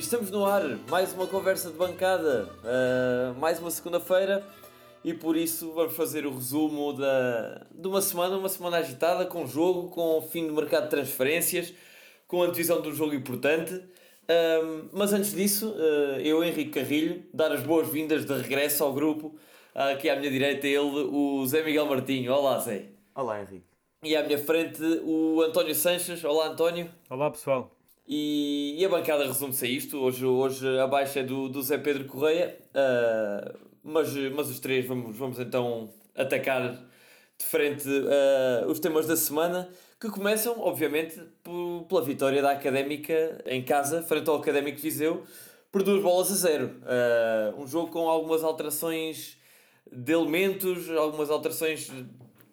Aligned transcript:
Estamos 0.00 0.30
no 0.30 0.46
ar, 0.46 0.62
mais 0.88 1.12
uma 1.12 1.26
conversa 1.26 1.70
de 1.70 1.76
bancada, 1.76 2.48
uh, 2.64 3.38
mais 3.38 3.60
uma 3.60 3.70
segunda-feira 3.70 4.42
e 5.04 5.12
por 5.12 5.36
isso 5.36 5.72
vamos 5.72 5.94
fazer 5.94 6.24
o 6.24 6.32
resumo 6.34 6.94
da, 6.94 7.66
de 7.70 7.86
uma 7.86 8.00
semana, 8.00 8.38
uma 8.38 8.48
semana 8.48 8.78
agitada, 8.78 9.26
com 9.26 9.46
jogo, 9.46 9.90
com 9.90 10.22
fim 10.22 10.46
do 10.46 10.54
mercado 10.54 10.84
de 10.84 10.90
transferências, 10.90 11.74
com 12.26 12.42
a 12.42 12.46
divisão 12.46 12.80
de 12.80 12.88
um 12.88 12.94
jogo 12.94 13.12
importante. 13.14 13.74
Uh, 13.74 14.88
mas 14.90 15.12
antes 15.12 15.34
disso, 15.34 15.68
uh, 15.68 16.18
eu, 16.18 16.42
Henrique 16.42 16.80
Carrilho, 16.80 17.22
dar 17.34 17.52
as 17.52 17.62
boas-vindas 17.62 18.24
de 18.24 18.32
regresso 18.32 18.82
ao 18.82 18.94
grupo. 18.94 19.36
aqui 19.74 20.08
à 20.08 20.16
minha 20.16 20.30
direita 20.30 20.66
ele, 20.66 21.08
o 21.12 21.44
Zé 21.46 21.62
Miguel 21.62 21.84
Martinho. 21.84 22.32
Olá, 22.32 22.58
Zé. 22.58 22.86
Olá, 23.14 23.42
Henrique. 23.42 23.66
E 24.02 24.16
à 24.16 24.24
minha 24.24 24.38
frente, 24.38 24.82
o 25.04 25.42
António 25.42 25.74
Sanches. 25.74 26.24
Olá, 26.24 26.46
António. 26.46 26.90
Olá, 27.10 27.30
pessoal. 27.30 27.70
E, 28.12 28.74
e 28.76 28.84
a 28.84 28.88
bancada 28.88 29.24
resume-se 29.24 29.64
a 29.64 29.68
isto. 29.68 29.96
Hoje, 29.96 30.26
hoje 30.26 30.66
a 30.80 30.86
baixa 30.88 31.20
é 31.20 31.22
do, 31.22 31.48
do 31.48 31.62
Zé 31.62 31.78
Pedro 31.78 32.06
Correia, 32.06 32.58
uh, 32.74 33.56
mas, 33.84 34.12
mas 34.34 34.50
os 34.50 34.58
três 34.58 34.84
vamos, 34.84 35.16
vamos 35.16 35.38
então 35.38 35.88
atacar 36.16 36.72
de 37.38 37.44
frente 37.46 37.88
uh, 37.88 38.68
os 38.68 38.80
temas 38.80 39.06
da 39.06 39.14
semana, 39.14 39.68
que 40.00 40.10
começam, 40.10 40.58
obviamente, 40.58 41.20
por, 41.44 41.84
pela 41.88 42.02
vitória 42.02 42.42
da 42.42 42.50
Académica 42.50 43.44
em 43.46 43.62
casa, 43.62 44.02
frente 44.02 44.28
ao 44.28 44.38
Académico 44.38 44.80
Viseu, 44.80 45.22
por 45.70 45.84
duas 45.84 46.02
bolas 46.02 46.32
a 46.32 46.34
zero. 46.34 46.80
Uh, 46.82 47.62
um 47.62 47.66
jogo 47.68 47.92
com 47.92 48.10
algumas 48.10 48.42
alterações 48.42 49.38
de 49.88 50.12
elementos, 50.12 50.90
algumas 50.90 51.30
alterações, 51.30 51.88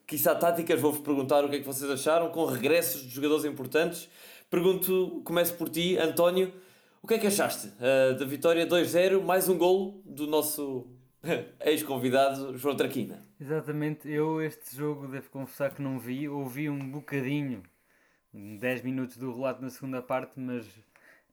quiçá 0.05 0.35
táticas. 0.35 0.79
Vou-vos 0.79 1.01
perguntar 1.01 1.43
o 1.43 1.49
que 1.49 1.55
é 1.55 1.59
que 1.59 1.65
vocês 1.65 1.89
acharam, 1.89 2.29
com 2.29 2.45
regressos 2.45 3.01
de 3.01 3.09
jogadores 3.09 3.43
importantes 3.43 4.07
Pergunto, 4.49 5.21
começo 5.25 5.57
por 5.57 5.67
ti, 5.67 5.97
António, 5.97 6.53
o 7.01 7.07
que 7.07 7.15
é 7.15 7.17
que 7.17 7.27
achaste 7.27 7.67
uh, 7.67 8.17
da 8.17 8.25
vitória 8.25 8.65
2-0, 8.65 9.21
mais 9.21 9.49
um 9.49 9.57
golo 9.57 10.01
do 10.05 10.25
nosso 10.25 10.87
ex-convidado 11.59 12.57
João 12.57 12.73
Traquina? 12.73 13.21
Exatamente, 13.41 14.09
eu 14.09 14.41
este 14.41 14.73
jogo 14.73 15.05
devo 15.09 15.29
confessar 15.31 15.75
que 15.75 15.81
não 15.81 15.99
vi, 15.99 16.29
ouvi 16.29 16.69
um 16.69 16.89
bocadinho, 16.89 17.61
10 18.33 18.83
minutos 18.83 19.17
do 19.17 19.35
relato 19.35 19.61
na 19.61 19.69
segunda 19.69 20.01
parte, 20.01 20.39
mas 20.39 20.65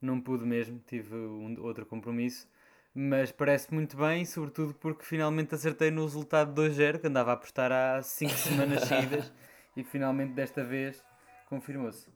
não 0.01 0.19
pude 0.19 0.43
mesmo, 0.43 0.81
tive 0.85 1.15
um, 1.15 1.55
outro 1.63 1.85
compromisso. 1.85 2.45
Mas 2.93 3.31
parece 3.31 3.73
muito 3.73 3.95
bem, 3.95 4.25
sobretudo 4.25 4.73
porque 4.73 5.05
finalmente 5.05 5.55
acertei 5.55 5.89
no 5.89 6.03
resultado 6.03 6.53
2-0, 6.61 6.99
que 6.99 7.07
andava 7.07 7.31
a 7.31 7.35
apostar 7.35 7.71
há 7.71 8.01
5 8.01 8.31
semanas 8.35 8.81
seguidas, 8.83 9.31
e 9.77 9.85
finalmente 9.85 10.33
desta 10.33 10.65
vez 10.65 11.01
confirmou-se. 11.47 12.14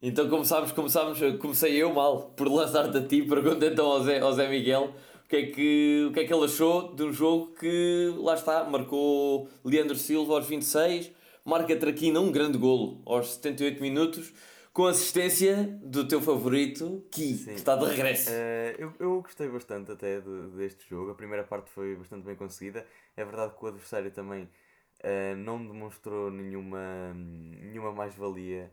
Então 0.00 0.28
começámos, 0.28 0.70
começámos, 0.70 1.18
comecei 1.40 1.74
eu 1.74 1.92
mal 1.92 2.30
por 2.36 2.46
lançar-te 2.46 2.96
a 2.96 3.02
ti, 3.04 3.20
pergunta 3.22 3.66
então 3.66 3.84
ao 3.84 4.04
Zé, 4.04 4.20
ao 4.20 4.32
Zé 4.32 4.48
Miguel 4.48 4.94
o 5.24 5.28
que, 5.28 5.36
é 5.36 5.46
que, 5.46 6.06
o 6.08 6.12
que 6.12 6.20
é 6.20 6.24
que 6.24 6.32
ele 6.32 6.44
achou 6.44 6.94
de 6.94 7.02
um 7.02 7.12
jogo 7.12 7.52
que, 7.58 8.14
lá 8.16 8.34
está, 8.34 8.62
marcou 8.62 9.48
Leandro 9.64 9.96
Silva 9.96 10.34
aos 10.34 10.46
26, 10.46 11.10
marca 11.44 11.76
Traquina 11.76 12.20
um 12.20 12.30
grande 12.30 12.56
golo 12.56 13.02
aos 13.04 13.34
78 13.34 13.82
minutos, 13.82 14.32
com 14.72 14.86
assistência 14.86 15.64
do 15.82 16.06
teu 16.06 16.22
favorito, 16.22 17.04
Ki, 17.10 17.36
que 17.36 17.50
está 17.50 17.74
de 17.74 17.84
regresso. 17.84 18.30
Uh, 18.30 18.78
eu, 18.78 18.92
eu 19.00 19.20
gostei 19.20 19.48
bastante 19.48 19.90
até 19.90 20.20
de, 20.20 20.46
deste 20.56 20.88
jogo, 20.88 21.10
a 21.10 21.14
primeira 21.16 21.42
parte 21.42 21.70
foi 21.70 21.96
bastante 21.96 22.24
bem 22.24 22.36
conseguida, 22.36 22.86
é 23.16 23.24
verdade 23.24 23.52
que 23.58 23.64
o 23.64 23.66
adversário 23.66 24.12
também 24.12 24.44
uh, 24.44 25.36
não 25.36 25.58
demonstrou 25.58 26.30
nenhuma, 26.30 27.12
nenhuma 27.14 27.90
mais-valia 27.90 28.72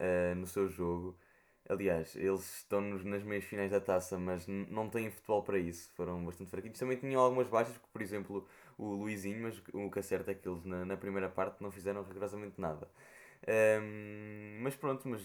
uh, 0.00 0.34
no 0.34 0.46
seu 0.46 0.68
jogo. 0.68 1.16
Aliás, 1.68 2.16
eles 2.16 2.58
estão 2.58 2.80
nos, 2.80 3.04
nas 3.04 3.22
meias 3.22 3.44
finais 3.44 3.70
da 3.70 3.80
taça, 3.80 4.18
mas 4.18 4.46
não 4.48 4.88
têm 4.88 5.10
futebol 5.10 5.42
para 5.42 5.58
isso. 5.58 5.92
Foram 5.94 6.24
bastante 6.24 6.50
fraquinhos. 6.50 6.78
Também 6.78 6.96
tinham 6.96 7.20
algumas 7.20 7.48
baixas, 7.48 7.76
por 7.92 8.02
exemplo 8.02 8.46
o 8.80 8.94
Luizinho, 8.94 9.42
mas 9.42 9.62
o 9.72 9.90
que 9.90 9.98
acerta 9.98 10.30
é 10.30 10.34
que 10.34 10.48
eles 10.48 10.64
na, 10.64 10.84
na 10.84 10.96
primeira 10.96 11.28
parte 11.28 11.62
não 11.62 11.70
fizeram 11.70 12.02
rigorosamente 12.02 12.60
nada. 12.60 12.88
Um, 13.48 14.60
mas 14.62 14.76
pronto, 14.76 15.08
mas 15.08 15.22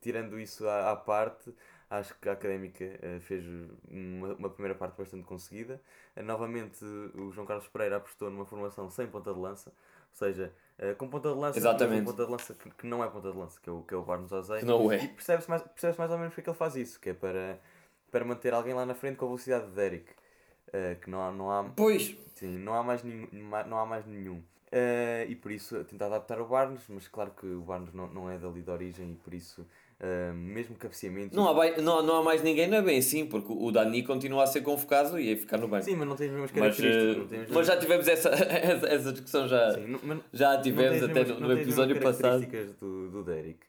tirando 0.00 0.38
isso 0.38 0.68
à, 0.68 0.90
à, 0.92 0.96
parte, 0.96 1.54
acho 1.88 2.18
que 2.18 2.28
a 2.28 2.32
Académica 2.32 2.84
uh, 2.84 3.20
fez 3.20 3.44
uma, 3.88 4.34
uma, 4.34 4.50
primeira 4.50 4.74
parte 4.74 4.96
bastante 4.96 5.24
conseguida. 5.24 5.80
Uh, 6.16 6.22
novamente, 6.22 6.84
o 6.84 7.30
João 7.30 7.46
Carlos 7.46 7.66
Pereira 7.68 7.96
apostou 7.96 8.30
numa 8.30 8.44
formação 8.44 8.90
sem 8.90 9.06
ponta 9.06 9.32
de 9.32 9.40
lança, 9.40 9.72
ou 10.12 10.16
seja, 10.16 10.52
uh, 10.78 10.94
com 10.96 11.08
ponta 11.08 11.32
de 11.32 11.38
lança, 11.38 11.58
Exatamente. 11.58 12.04
ponta 12.04 12.24
de 12.24 12.30
lança 12.30 12.54
que, 12.54 12.70
que, 12.70 12.86
não 12.86 13.02
é 13.02 13.08
ponta 13.08 13.32
de 13.32 13.38
lança, 13.38 13.60
que 13.60 13.68
é 13.68 13.72
o, 13.72 13.82
que 13.82 13.94
é 13.94 13.96
o 13.96 14.02
Barnes 14.02 14.30
Ozei. 14.30 14.62
Não 14.62 14.92
é. 14.92 15.02
E 15.02 15.08
percebe-se 15.08 15.48
mais, 15.48 15.62
percebe 15.62 15.98
mais 15.98 16.10
ou 16.10 16.18
menos 16.18 16.34
porque 16.34 16.48
é 16.48 16.52
ele 16.52 16.58
faz 16.58 16.76
isso, 16.76 17.00
que 17.00 17.10
é 17.10 17.14
para, 17.14 17.58
para 18.10 18.24
manter 18.24 18.52
alguém 18.52 18.74
lá 18.74 18.84
na 18.84 18.94
frente 18.94 19.16
com 19.16 19.24
a 19.24 19.28
velocidade 19.28 19.66
de 19.66 19.72
Derek. 19.72 20.12
Uh, 20.68 20.98
que 21.00 21.10
não 21.10 21.22
há, 21.22 21.32
não 21.32 21.50
há. 21.50 21.64
Pois! 21.64 22.16
Sim, 22.34 22.58
não 22.58 22.74
há 22.74 22.82
mais 22.82 23.02
nenhum. 23.02 23.28
Não 23.66 23.78
há 23.78 23.84
mais 23.84 24.06
nenhum. 24.06 24.42
Uh, 24.72 25.28
e 25.28 25.36
por 25.36 25.52
isso 25.52 25.84
tentar 25.84 26.06
adaptar 26.06 26.40
o 26.40 26.46
Barnes, 26.46 26.82
mas 26.88 27.06
claro 27.06 27.30
que 27.32 27.46
o 27.46 27.60
Barnes 27.60 27.92
não, 27.92 28.08
não 28.08 28.30
é 28.30 28.38
dali 28.38 28.62
de 28.62 28.70
origem 28.70 29.12
e 29.12 29.16
por 29.16 29.34
isso 29.34 29.66
Uh, 30.02 30.34
mesmo 30.34 30.74
cabeceamento. 30.74 31.36
Não 31.36 31.48
há, 31.48 31.80
não, 31.80 32.02
não 32.02 32.16
há 32.16 32.22
mais 32.24 32.42
ninguém, 32.42 32.66
não 32.66 32.78
é 32.78 32.82
bem 32.82 32.98
assim, 32.98 33.24
porque 33.24 33.52
o 33.52 33.70
Dani 33.70 34.02
continua 34.02 34.42
a 34.42 34.46
ser 34.48 34.60
convocado 34.60 35.16
e 35.16 35.32
a 35.32 35.36
ficar 35.36 35.58
no 35.58 35.68
banco. 35.68 35.84
Sim, 35.84 35.94
mas 35.94 36.08
não 36.08 36.16
tem 36.16 36.26
as 36.26 36.32
mesmas 36.32 36.50
características. 36.50 37.30
Mas, 37.30 37.50
uh, 37.50 37.54
mas 37.54 37.66
já 37.68 37.76
tivemos 37.76 38.08
essa, 38.08 38.28
essa 38.30 39.12
discussão, 39.12 39.46
já, 39.46 39.74
Sim, 39.74 39.96
não, 40.02 40.24
já 40.32 40.60
tivemos 40.60 41.04
até 41.04 41.24
no, 41.24 41.38
no 41.38 41.52
episódio 41.52 42.00
passado. 42.00 42.40
características 42.40 42.74
do, 42.80 43.10
do 43.10 43.22
Derek. 43.22 43.60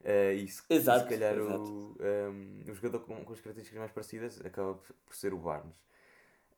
Uh, 0.00 0.32
e 0.34 0.48
se, 0.48 0.60
exato, 0.68 1.04
se 1.04 1.14
calhar 1.14 1.36
exato. 1.36 1.62
O, 1.62 1.96
um, 2.00 2.62
o 2.68 2.74
jogador 2.74 2.98
com, 3.00 3.14
com 3.24 3.32
as 3.32 3.40
características 3.40 3.78
mais 3.78 3.92
parecidas 3.92 4.40
acaba 4.44 4.74
por 4.74 5.14
ser 5.14 5.32
o 5.32 5.38
Barnes. 5.38 5.76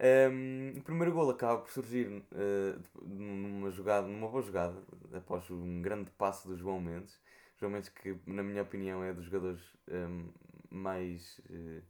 Um, 0.01 0.79
o 0.79 0.83
primeiro 0.83 1.13
gol 1.13 1.29
acaba 1.29 1.61
por 1.61 1.71
surgir 1.71 2.07
uh, 2.07 2.81
numa 3.05 3.71
jogada, 3.71 4.09
numa 4.09 4.29
boa 4.29 4.43
jogada, 4.43 4.75
após 5.13 5.51
um 5.51 5.83
grande 5.83 6.11
passo 6.13 6.49
do 6.49 6.57
João 6.57 6.81
Mendes 6.81 7.21
João 7.63 7.73
Mendes 7.73 7.89
que 7.89 8.17
na 8.27 8.43
minha 8.43 8.63
opinião 8.63 9.05
é 9.05 9.13
dos 9.13 9.25
jogadores 9.25 9.61
um, 9.89 10.27
mais, 10.69 11.39
uh, 11.49 11.83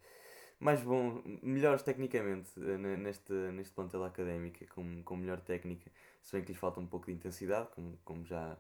mais 0.61 0.83
bom, 0.83 1.23
melhores 1.43 1.83
tecnicamente 1.83 2.51
uh, 2.59 2.79
neste, 2.99 3.33
neste 3.33 3.73
plantel 3.73 4.05
académico, 4.05 4.59
com, 4.75 5.03
com 5.03 5.17
melhor 5.17 5.41
técnica, 5.41 5.91
se 6.21 6.33
bem 6.33 6.43
que 6.43 6.53
lhes 6.53 6.61
falta 6.61 6.79
um 6.79 6.87
pouco 6.87 7.07
de 7.07 7.13
intensidade, 7.13 7.69
como, 7.75 7.99
como 8.05 8.23
já, 8.23 8.55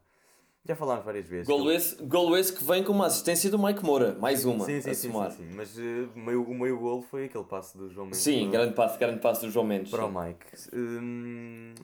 já 0.65 0.75
falámos 0.75 1.05
várias 1.05 1.29
vezes. 1.29 1.47
Golo 1.47 1.71
esse, 1.71 2.03
golo 2.03 2.35
esse 2.35 2.51
que 2.51 2.65
vem 2.65 2.83
com 2.83 2.93
uma 2.93 3.07
assistência 3.07 3.51
do 3.51 3.59
Mike 3.59 3.85
Moura, 3.85 4.15
mais 4.15 4.47
uma. 4.47 4.65
Sim, 4.65 4.81
sim, 4.81 4.95
sim, 4.95 5.13
sim, 5.13 5.31
sim, 5.31 5.51
Mas 5.55 5.77
uh, 5.77 6.11
meio, 6.17 6.43
o 6.45 6.55
meio 6.55 6.79
golo 6.79 7.03
foi 7.03 7.27
aquele 7.27 7.45
passo 7.45 7.77
do 7.77 7.91
João 7.91 8.07
Mendes. 8.07 8.21
Sim, 8.21 8.51
grande 8.51 8.75
passo, 8.75 8.99
grande 8.99 9.21
passo 9.21 9.43
do 9.43 9.51
João 9.51 9.67
Mendes. 9.67 9.91
Para 9.91 10.05
sim. 10.05 10.09
o 10.09 10.23
Mike. 10.23 10.47
Um, 10.73 11.75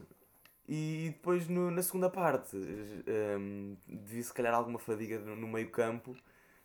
e 0.68 1.14
depois 1.16 1.48
no, 1.48 1.70
na 1.70 1.82
segunda 1.82 2.10
parte, 2.10 2.54
um, 2.54 3.74
devia 3.88 4.22
se 4.22 4.34
calhar 4.34 4.52
alguma 4.52 4.78
fadiga 4.78 5.18
no, 5.18 5.34
no 5.34 5.48
meio 5.48 5.70
campo. 5.70 6.14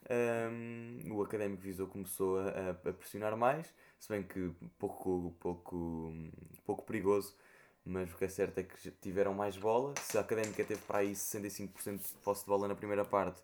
Um, 0.09 1.14
o 1.14 1.22
Académico 1.22 1.62
Viseu 1.62 1.88
começou 1.88 2.38
a, 2.40 2.72
a, 2.72 2.94
pressionar 2.94 3.38
mais, 3.38 3.74
se 3.97 4.09
bem 4.09 4.22
que 4.22 4.52
pouco, 4.78 5.34
pouco, 5.40 6.13
pouco 6.66 6.84
perigoso, 6.84 7.34
mas 7.86 8.12
o 8.12 8.18
que 8.18 8.25
é 8.25 8.28
certo 8.28 8.58
é 8.58 8.63
que 8.63 8.92
tiveram 9.02 9.34
mais 9.34 9.56
bola. 9.56 9.94
Se 10.02 10.18
a 10.18 10.22
Académica 10.22 10.66
teve 10.66 10.81
para 10.81 11.00
aí 11.00 11.13
65% 11.13 12.00
de 12.00 12.18
posse 12.22 12.42
de 12.42 12.47
bola 12.47 12.68
na 12.68 12.75
primeira 12.75 13.06
parte, 13.06 13.42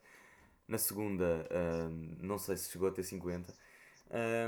na 0.67 0.77
segunda 0.77 1.47
um, 1.89 2.17
não 2.19 2.37
sei 2.37 2.57
se 2.57 2.69
chegou 2.69 2.89
a 2.89 2.91
ter 2.91 3.03
50%. 3.03 3.45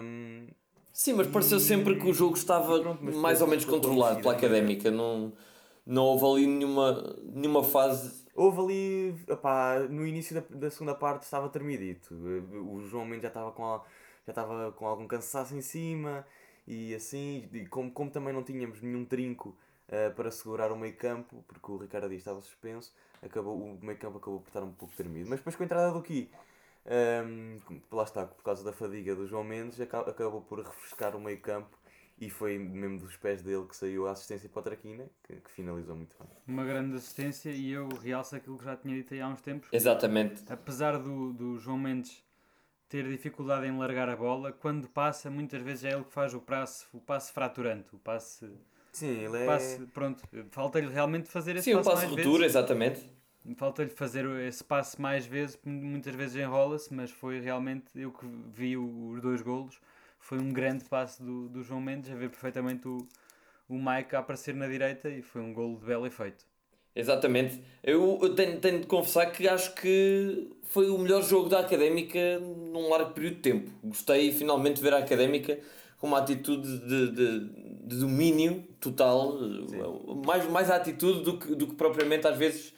Um, 0.04 0.48
Sim, 0.92 1.14
mas 1.14 1.28
pareceu 1.28 1.58
sempre 1.58 1.98
que 1.98 2.06
o 2.06 2.14
jogo 2.14 2.36
estava 2.36 2.82
pronto, 2.82 3.02
mais 3.02 3.42
ou 3.42 3.48
menos 3.48 3.64
controlado 3.64 4.20
pela 4.20 4.34
Académica. 4.34 4.92
Não 4.92 5.32
não 5.86 6.04
houve 6.04 6.26
ali 6.26 6.48
nenhuma, 6.48 7.18
nenhuma 7.24 7.64
fase. 7.64 8.26
Houve 8.36 8.62
ali, 8.62 9.26
opá, 9.30 9.80
no 9.90 10.06
início 10.06 10.36
da, 10.36 10.58
da 10.58 10.72
segunda 10.72 10.96
parte 10.96 11.24
estava 11.24 11.50
termidito. 11.50 12.14
O 12.14 12.82
João 12.82 13.06
Mendes 13.06 13.24
já 13.24 13.28
estava 13.28 13.52
com, 13.52 13.82
já 14.26 14.32
estava 14.32 14.72
com 14.72 14.86
algum 14.86 15.08
cansaço 15.08 15.56
em 15.56 15.62
cima 15.62 16.26
e 16.68 16.94
assim, 16.96 17.50
e 17.52 17.66
como, 17.66 17.92
como 17.92 18.12
também 18.12 18.34
não 18.34 18.44
tínhamos 18.44 18.82
nenhum 18.82 19.04
trinco 19.04 19.58
uh, 19.90 20.14
para 20.16 20.32
segurar 20.32 20.72
o 20.72 20.78
meio 20.78 20.96
campo, 20.96 21.44
porque 21.48 21.72
o 21.72 21.78
Ricardo 21.78 22.08
Dias 22.08 22.22
estava 22.22 22.42
suspenso, 22.42 22.94
acabou, 23.22 23.58
o 23.58 23.80
meio 23.84 23.98
campo 23.98 24.18
acabou 24.18 24.40
por 24.40 24.48
estar 24.48 24.64
um 24.64 24.72
pouco 24.72 24.96
termido. 24.96 25.30
Mas 25.30 25.40
depois 25.40 25.56
com 25.56 25.64
a 25.64 25.66
entrada 25.66 25.92
do 25.92 26.02
Ki, 26.02 26.32
um, 26.86 27.60
ehm, 27.70 27.82
lá 27.92 28.04
está, 28.04 28.26
por 28.26 28.44
causa 28.44 28.64
da 28.64 28.72
fadiga 28.72 29.16
do 29.16 29.28
João 29.28 29.44
Mendes, 29.44 29.80
acabou 29.82 30.42
por 30.42 30.60
refrescar 30.60 31.16
o 31.16 31.20
meio 31.20 31.40
campo 31.42 31.81
e 32.22 32.30
foi 32.30 32.60
mesmo 32.60 33.00
dos 33.00 33.18
pés 33.18 33.42
dele 33.42 33.66
que 33.68 33.76
saiu 33.76 34.08
a 34.08 34.12
assistência 34.12 34.48
para 34.48 34.60
o 34.60 34.64
Traquina, 34.64 35.10
que, 35.24 35.38
que, 35.38 35.52
finalizou 35.52 35.96
muito 35.96 36.16
bem. 36.20 36.28
Uma 36.48 36.64
grande 36.64 36.96
assistência 36.96 37.50
e 37.50 37.72
eu 37.72 37.90
realço 37.90 38.36
aquilo 38.36 38.60
que 38.60 38.64
já 38.64 38.78
tinha 38.78 38.96
dito 38.96 39.16
aí 39.16 39.22
há 39.22 39.28
uns 39.28 39.42
tempos. 39.42 39.68
Exatamente. 39.74 40.44
Apesar 40.48 41.00
do, 41.00 41.34
do 41.34 41.58
João 41.58 41.80
Mendes 41.80 42.24
ter 42.88 43.10
dificuldade 43.10 43.66
em 43.66 43.76
largar 43.76 44.08
a 44.08 44.16
bola, 44.16 44.52
quando 44.52 44.88
passa, 44.88 45.32
muitas 45.32 45.64
vezes 45.64 45.86
é 45.86 45.94
ele 45.94 46.04
que 46.04 46.14
faz 46.14 46.36
o 46.36 46.40
passe, 46.40 46.86
o 46.94 47.00
passe 47.00 47.34
fraturante, 47.34 47.88
o 47.96 47.98
passe... 47.98 48.48
Sim, 48.92 49.24
ele 49.24 49.38
é... 49.38 49.46
Passe, 49.48 49.82
pronto, 49.88 50.22
falta-lhe 50.52 50.90
realmente 50.90 51.28
fazer 51.28 51.56
esse 51.56 51.64
Sim, 51.64 51.78
passe 51.78 51.90
o 51.90 51.92
passe 51.92 52.06
ruptura, 52.06 52.46
exatamente. 52.46 53.02
falta-lhe 53.58 53.90
fazer 53.90 54.26
esse 54.42 54.64
passe 54.64 55.02
mais 55.02 55.26
vezes, 55.26 55.58
muitas 55.66 56.14
vezes 56.14 56.36
enrola-se, 56.36 56.94
mas 56.94 57.10
foi 57.10 57.40
realmente, 57.40 57.86
eu 57.96 58.12
que 58.12 58.28
vi 58.54 58.78
os 58.78 59.22
dois 59.22 59.42
golos, 59.42 59.80
foi 60.22 60.38
um 60.38 60.54
grande 60.54 60.86
passe 60.86 61.22
do, 61.22 61.50
do 61.50 61.62
João 61.62 61.82
Mendes, 61.82 62.10
a 62.10 62.16
ver 62.16 62.30
perfeitamente 62.30 62.88
o, 62.88 63.06
o 63.68 63.76
Mike 63.76 64.16
a 64.16 64.20
aparecer 64.20 64.56
na 64.56 64.68
direita 64.68 65.10
e 65.10 65.22
foi 65.22 65.42
um 65.42 65.54
golo 65.54 65.78
de 65.78 65.86
belo 65.86 66.06
efeito. 66.06 66.46
Exatamente. 66.96 67.62
Eu, 67.84 68.20
eu 68.22 68.36
tenho, 68.36 68.60
tenho 68.60 68.82
de 68.82 68.88
confessar 68.88 69.26
que 69.32 69.48
acho 69.48 69.74
que 69.76 70.50
foi 70.64 70.90
o 70.90 70.98
melhor 70.98 71.24
jogo 71.24 71.50
da 71.50 71.60
Académica 71.60 72.40
num 72.40 72.90
largo 72.90 73.12
período 73.12 73.36
de 73.36 73.42
tempo. 73.42 73.72
Gostei 73.84 74.32
finalmente 74.32 74.76
de 74.76 74.82
ver 74.82 74.94
a 74.94 75.00
Académica 75.00 75.60
com 75.98 76.08
uma 76.08 76.20
atitude 76.20 76.80
de, 76.80 77.12
de, 77.12 77.40
de 77.86 78.00
domínio 78.00 78.64
total, 78.80 79.38
mais, 80.26 80.50
mais 80.50 80.70
a 80.70 80.76
atitude 80.76 81.24
do 81.24 81.38
que, 81.38 81.56
do 81.56 81.68
que 81.68 81.76
propriamente 81.76 82.28
às 82.28 82.38
vezes, 82.38 82.74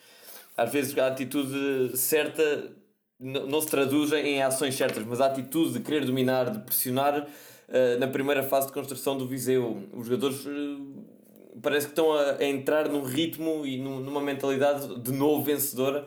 às 0.55 0.71
vezes 0.71 0.97
a 0.97 1.07
atitude 1.07 1.97
certa 1.97 2.71
não, 3.19 3.61
se 3.61 3.67
traduz 3.67 4.11
em 4.11 4.41
ações 4.41 4.75
certas, 4.75 5.05
mas 5.05 5.21
a 5.21 5.27
atitude 5.27 5.73
de 5.73 5.79
querer 5.79 6.05
dominar, 6.05 6.49
de 6.49 6.59
pressionar 6.59 7.21
uh, 7.23 7.99
na 7.99 8.07
primeira 8.07 8.43
fase 8.43 8.67
de 8.67 8.73
construção 8.73 9.17
do 9.17 9.27
Viseu. 9.27 9.87
Os 9.93 10.07
jogadores 10.07 10.45
uh, 10.45 11.59
parece 11.61 11.87
que 11.87 11.91
estão 11.91 12.11
a, 12.11 12.37
a, 12.37 12.45
entrar 12.45 12.89
num 12.89 13.03
ritmo 13.03 13.65
e 13.65 13.77
num, 13.77 13.99
numa 13.99 14.21
mentalidade 14.21 14.99
de 14.99 15.11
novo 15.11 15.43
vencedora 15.43 16.05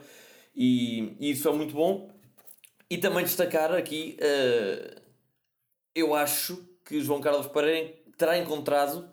e, 0.54 1.14
e, 1.18 1.30
isso 1.30 1.48
é 1.48 1.52
muito 1.52 1.74
bom. 1.74 2.10
E 2.90 2.98
também 2.98 3.24
destacar 3.24 3.72
aqui, 3.72 4.16
uh, 4.20 5.00
eu 5.94 6.14
acho 6.14 6.62
que 6.84 7.00
João 7.00 7.20
Carlos 7.20 7.46
Pereira 7.46 7.94
terá 8.16 8.38
encontrado 8.38 9.08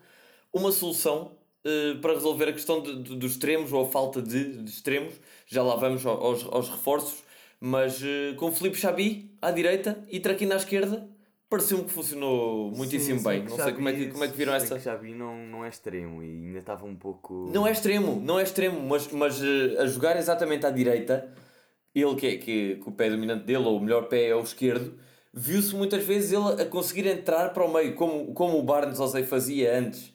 uma 0.52 0.72
solução 0.72 1.32
para 2.02 2.14
resolver 2.14 2.50
a 2.50 2.54
questão 2.54 2.82
de, 2.82 3.02
de, 3.02 3.16
dos 3.16 3.32
extremos 3.32 3.72
ou 3.72 3.84
a 3.84 3.88
falta 3.88 4.22
de, 4.22 4.62
de 4.62 4.70
extremos. 4.70 5.14
Já 5.48 5.64
lá 5.64 5.76
vamos 5.78 6.06
aos, 6.06 6.44
aos 6.46 6.70
reforços, 6.70 7.24
mas 7.66 8.02
uh, 8.02 8.36
com 8.36 8.52
Felipe 8.52 8.76
Xabi 8.76 9.32
à 9.42 9.50
direita 9.50 9.98
e 10.12 10.20
Traquina 10.20 10.56
à 10.56 10.58
esquerda, 10.58 11.08
pareceu-me 11.50 11.86
que 11.86 11.92
funcionou 11.92 12.70
muitíssimo 12.72 13.20
sim, 13.20 13.26
bem. 13.26 13.44
Não 13.46 13.56
sei 13.56 13.72
como 13.72 13.88
é 13.88 13.94
que, 13.94 14.08
como 14.08 14.22
é 14.26 14.28
que 14.28 14.36
viram 14.36 14.54
essa. 14.54 14.78
Xabi 14.78 15.14
não, 15.14 15.48
não 15.48 15.64
é 15.64 15.70
extremo 15.70 16.22
e 16.22 16.48
ainda 16.48 16.60
estava 16.60 16.86
um 16.86 16.94
pouco. 16.94 17.50
Não 17.54 17.66
é 17.66 17.72
extremo, 17.72 18.20
não 18.20 18.38
é 18.38 18.44
extremo, 18.44 18.82
mas, 18.82 19.10
mas 19.14 19.42
uh, 19.42 19.80
a 19.80 19.86
jogar 19.86 20.18
exatamente 20.18 20.66
à 20.66 20.70
direita, 20.72 21.34
ele 21.96 22.16
que, 22.16 22.28
é, 22.28 22.36
que, 22.36 22.76
que 22.76 22.90
o 22.90 22.92
pé 22.92 23.10
dominante 23.10 23.46
dele, 23.46 23.64
ou 23.64 23.78
o 23.78 23.80
melhor 23.80 24.10
pé 24.10 24.28
é 24.28 24.36
o 24.36 24.42
esquerdo, 24.42 25.00
viu-se 25.34 25.74
muitas 25.74 26.04
vezes 26.04 26.34
ele 26.34 26.62
a 26.62 26.66
conseguir 26.66 27.08
entrar 27.08 27.54
para 27.54 27.64
o 27.64 27.74
meio, 27.74 27.96
como, 27.96 28.34
como 28.34 28.60
o 28.60 28.64
Barnes 28.64 28.98
José 28.98 29.24
fazia 29.24 29.80
antes, 29.80 30.13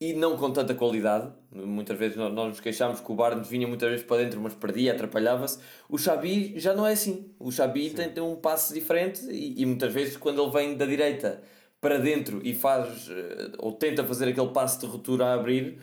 e 0.00 0.12
não 0.12 0.36
com 0.36 0.50
tanta 0.50 0.74
qualidade. 0.74 1.32
Muitas 1.50 1.98
vezes 1.98 2.16
nós, 2.16 2.32
nós 2.32 2.48
nos 2.48 2.60
queixámos 2.60 3.00
que 3.00 3.10
o 3.10 3.14
Barnes 3.14 3.48
vinha 3.48 3.66
muitas 3.66 3.88
vezes 3.90 4.04
para 4.04 4.22
dentro, 4.22 4.40
mas 4.40 4.54
perdia, 4.54 4.92
atrapalhava-se. 4.92 5.58
O 5.88 5.96
Xabi 5.96 6.58
já 6.58 6.74
não 6.74 6.86
é 6.86 6.92
assim. 6.92 7.32
O 7.38 7.50
Xabi 7.50 7.90
tem, 7.90 8.10
tem 8.10 8.22
um 8.22 8.36
passe 8.36 8.74
diferente 8.74 9.22
e, 9.30 9.62
e 9.62 9.66
muitas 9.66 9.92
vezes 9.92 10.16
quando 10.16 10.42
ele 10.42 10.50
vem 10.50 10.76
da 10.76 10.84
direita 10.86 11.42
para 11.80 11.98
dentro 11.98 12.40
e 12.44 12.54
faz 12.54 13.08
eh, 13.10 13.52
ou 13.58 13.72
tenta 13.72 14.04
fazer 14.04 14.28
aquele 14.28 14.48
passe 14.48 14.80
de 14.80 14.86
ruptura 14.86 15.26
a 15.26 15.34
abrir, 15.34 15.78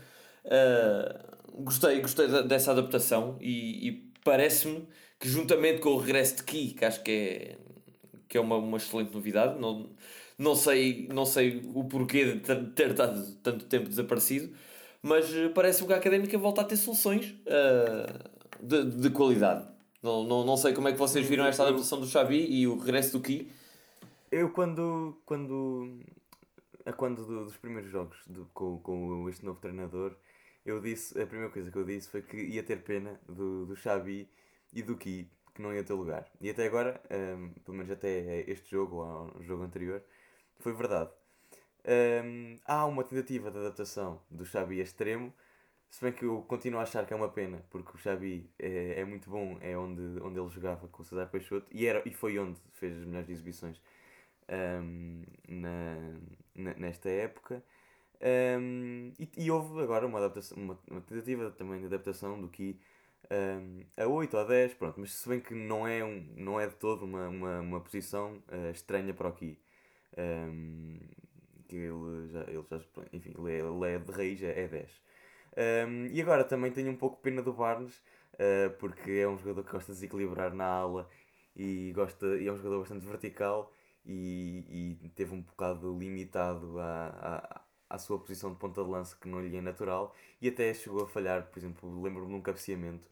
uh, 0.45 1.63
gostei, 1.63 2.01
gostei 2.01 2.27
dessa 2.43 2.71
adaptação 2.71 3.37
e, 3.39 3.87
e 3.87 4.11
parece-me 4.23 4.87
que 5.19 5.29
juntamente 5.29 5.79
com 5.79 5.89
o 5.89 5.97
regresso 5.97 6.37
de 6.37 6.43
Ki, 6.43 6.73
que 6.73 6.85
acho 6.85 7.01
que 7.03 7.11
é 7.11 7.57
que 8.33 8.37
é 8.39 8.41
uma, 8.41 8.55
uma 8.55 8.77
excelente 8.77 9.13
novidade. 9.13 9.59
Não, 9.59 9.87
não, 10.43 10.55
sei, 10.55 11.07
não 11.11 11.25
sei 11.25 11.61
o 11.73 11.83
porquê 11.85 12.35
de 12.35 12.65
ter 12.71 12.91
estado 12.91 13.35
tanto 13.37 13.65
tempo 13.65 13.87
desaparecido, 13.87 14.53
mas 15.01 15.33
eh, 15.33 15.49
parece-me 15.49 15.87
que 15.87 15.93
a 15.93 15.97
académica 15.97 16.37
volta 16.37 16.61
a 16.61 16.63
ter 16.63 16.77
soluções 16.77 17.31
uh, 17.47 18.29
de, 18.61 18.85
de 18.85 19.09
qualidade. 19.09 19.67
Não, 20.01 20.23
não, 20.23 20.45
não 20.45 20.57
sei 20.57 20.73
como 20.73 20.87
é 20.87 20.91
que 20.91 20.97
vocês 20.97 21.25
viram 21.25 21.45
esta 21.45 21.63
adaptação 21.63 21.99
do 21.99 22.07
Xavi 22.07 22.45
e 22.49 22.67
o 22.67 22.77
regresso 22.77 23.13
do 23.13 23.23
Ki. 23.23 23.49
Eu, 24.31 24.49
quando. 24.49 25.17
quando 25.25 25.99
a 26.85 26.91
quando 26.91 27.25
do, 27.25 27.45
dos 27.45 27.55
primeiros 27.55 27.89
jogos 27.89 28.17
do, 28.27 28.45
com, 28.53 28.77
com 28.79 29.29
este 29.29 29.45
novo 29.45 29.59
treinador, 29.61 30.13
eu 30.65 30.81
disse, 30.81 31.19
a 31.21 31.25
primeira 31.25 31.51
coisa 31.51 31.71
que 31.71 31.77
eu 31.77 31.85
disse 31.85 32.09
foi 32.09 32.21
que 32.21 32.35
ia 32.35 32.61
ter 32.61 32.83
pena 32.83 33.17
do, 33.27 33.65
do 33.65 33.75
Xavi 33.75 34.27
e 34.73 34.81
do 34.81 34.97
Ki 34.97 35.29
que 35.53 35.61
não 35.61 35.73
ia 35.73 35.83
ter 35.83 35.93
lugar. 35.93 36.25
E 36.41 36.49
até 36.49 36.65
agora, 36.65 36.99
um, 37.11 37.49
pelo 37.63 37.77
menos 37.77 37.91
até 37.91 38.41
este 38.49 38.71
jogo, 38.71 38.97
ou 38.97 39.03
ao 39.03 39.43
jogo 39.43 39.63
anterior, 39.63 40.01
foi 40.59 40.73
verdade. 40.73 41.11
Um, 41.85 42.55
há 42.65 42.85
uma 42.85 43.03
tentativa 43.03 43.51
de 43.51 43.57
adaptação 43.57 44.21
do 44.29 44.45
Xabi 44.45 44.79
a 44.79 44.83
extremo, 44.83 45.33
se 45.89 46.01
bem 46.01 46.11
que 46.11 46.25
eu 46.25 46.41
continuo 46.47 46.79
a 46.79 46.83
achar 46.83 47.05
que 47.05 47.13
é 47.13 47.15
uma 47.15 47.29
pena, 47.29 47.63
porque 47.69 47.95
o 47.95 47.99
Xabi 47.99 48.49
é, 48.57 49.01
é 49.01 49.05
muito 49.05 49.29
bom, 49.29 49.57
é 49.61 49.77
onde, 49.77 50.01
onde 50.21 50.39
ele 50.39 50.49
jogava 50.49 50.87
com 50.87 51.03
o 51.03 51.05
César 51.05 51.27
Peixoto, 51.27 51.67
e, 51.71 51.85
era, 51.85 52.01
e 52.05 52.11
foi 52.11 52.39
onde 52.39 52.59
fez 52.71 52.97
as 52.97 53.05
melhores 53.05 53.29
exibições 53.29 53.79
um, 54.49 55.23
na, 55.47 55.97
na, 56.55 56.73
nesta 56.75 57.09
época. 57.09 57.63
Um, 58.59 59.11
e, 59.19 59.29
e, 59.37 59.51
houve 59.51 59.81
agora 59.81 60.07
uma, 60.07 60.17
adaptação, 60.19 60.57
uma, 60.57 60.79
uma 60.89 61.01
tentativa 61.01 61.51
também 61.51 61.79
de 61.79 61.85
adaptação 61.87 62.39
do 62.39 62.47
que 62.47 62.79
um, 63.29 63.83
a 63.95 64.07
8 64.07 64.33
ou 64.35 64.43
a 64.43 64.45
10, 64.45 64.73
pronto, 64.75 64.99
mas 64.99 65.13
se 65.13 65.27
bem 65.27 65.39
que 65.39 65.53
não 65.53 65.87
é, 65.87 66.03
um, 66.03 66.25
não 66.35 66.59
é 66.59 66.67
de 66.67 66.75
todo 66.75 67.03
uma, 67.05 67.27
uma, 67.27 67.59
uma 67.59 67.81
posição 67.81 68.41
uh, 68.49 68.71
estranha 68.71 69.13
para 69.13 69.27
o 69.27 69.33
Ki. 69.33 69.59
Um, 70.17 70.99
que 71.67 71.75
ele 71.75 72.27
já, 72.27 72.41
ele 72.41 72.65
já 72.69 73.03
enfim, 73.11 73.33
ele 73.37 73.51
é, 73.51 73.59
ele 73.59 73.95
é 73.95 73.97
de 73.97 74.11
raiz, 74.11 74.43
é, 74.43 74.63
é 74.63 74.67
10. 74.67 75.01
Um, 75.87 76.05
e 76.07 76.21
agora 76.21 76.43
também 76.43 76.71
tenho 76.71 76.91
um 76.91 76.95
pouco 76.95 77.21
pena 77.21 77.41
do 77.41 77.53
Barnes, 77.53 77.95
uh, 78.33 78.69
porque 78.79 79.11
é 79.11 79.27
um 79.27 79.37
jogador 79.37 79.63
que 79.63 79.71
gosta 79.71 79.91
de 79.91 79.97
desequilibrar 79.97 80.53
na 80.53 80.65
ala 80.65 81.09
e, 81.55 81.91
gosta, 81.95 82.25
e 82.37 82.47
é 82.47 82.51
um 82.51 82.57
jogador 82.57 82.79
bastante 82.79 83.05
vertical 83.05 83.71
e, 84.05 84.99
e 85.03 85.09
teve 85.09 85.33
um 85.33 85.41
bocado 85.41 85.97
limitado 85.97 86.79
a, 86.79 87.61
à 87.89 87.97
sua 87.97 88.19
posição 88.19 88.51
de 88.51 88.57
ponta 88.57 88.83
de 88.83 88.89
lança 88.89 89.15
que 89.19 89.27
não 89.27 89.39
lhe 89.39 89.55
é 89.55 89.61
natural 89.61 90.15
e 90.41 90.47
até 90.47 90.73
chegou 90.73 91.03
a 91.03 91.07
falhar, 91.07 91.47
por 91.47 91.59
exemplo, 91.59 92.01
lembro-me 92.01 92.29
de 92.29 92.35
um 92.35 92.41
cabeceamento 92.41 93.07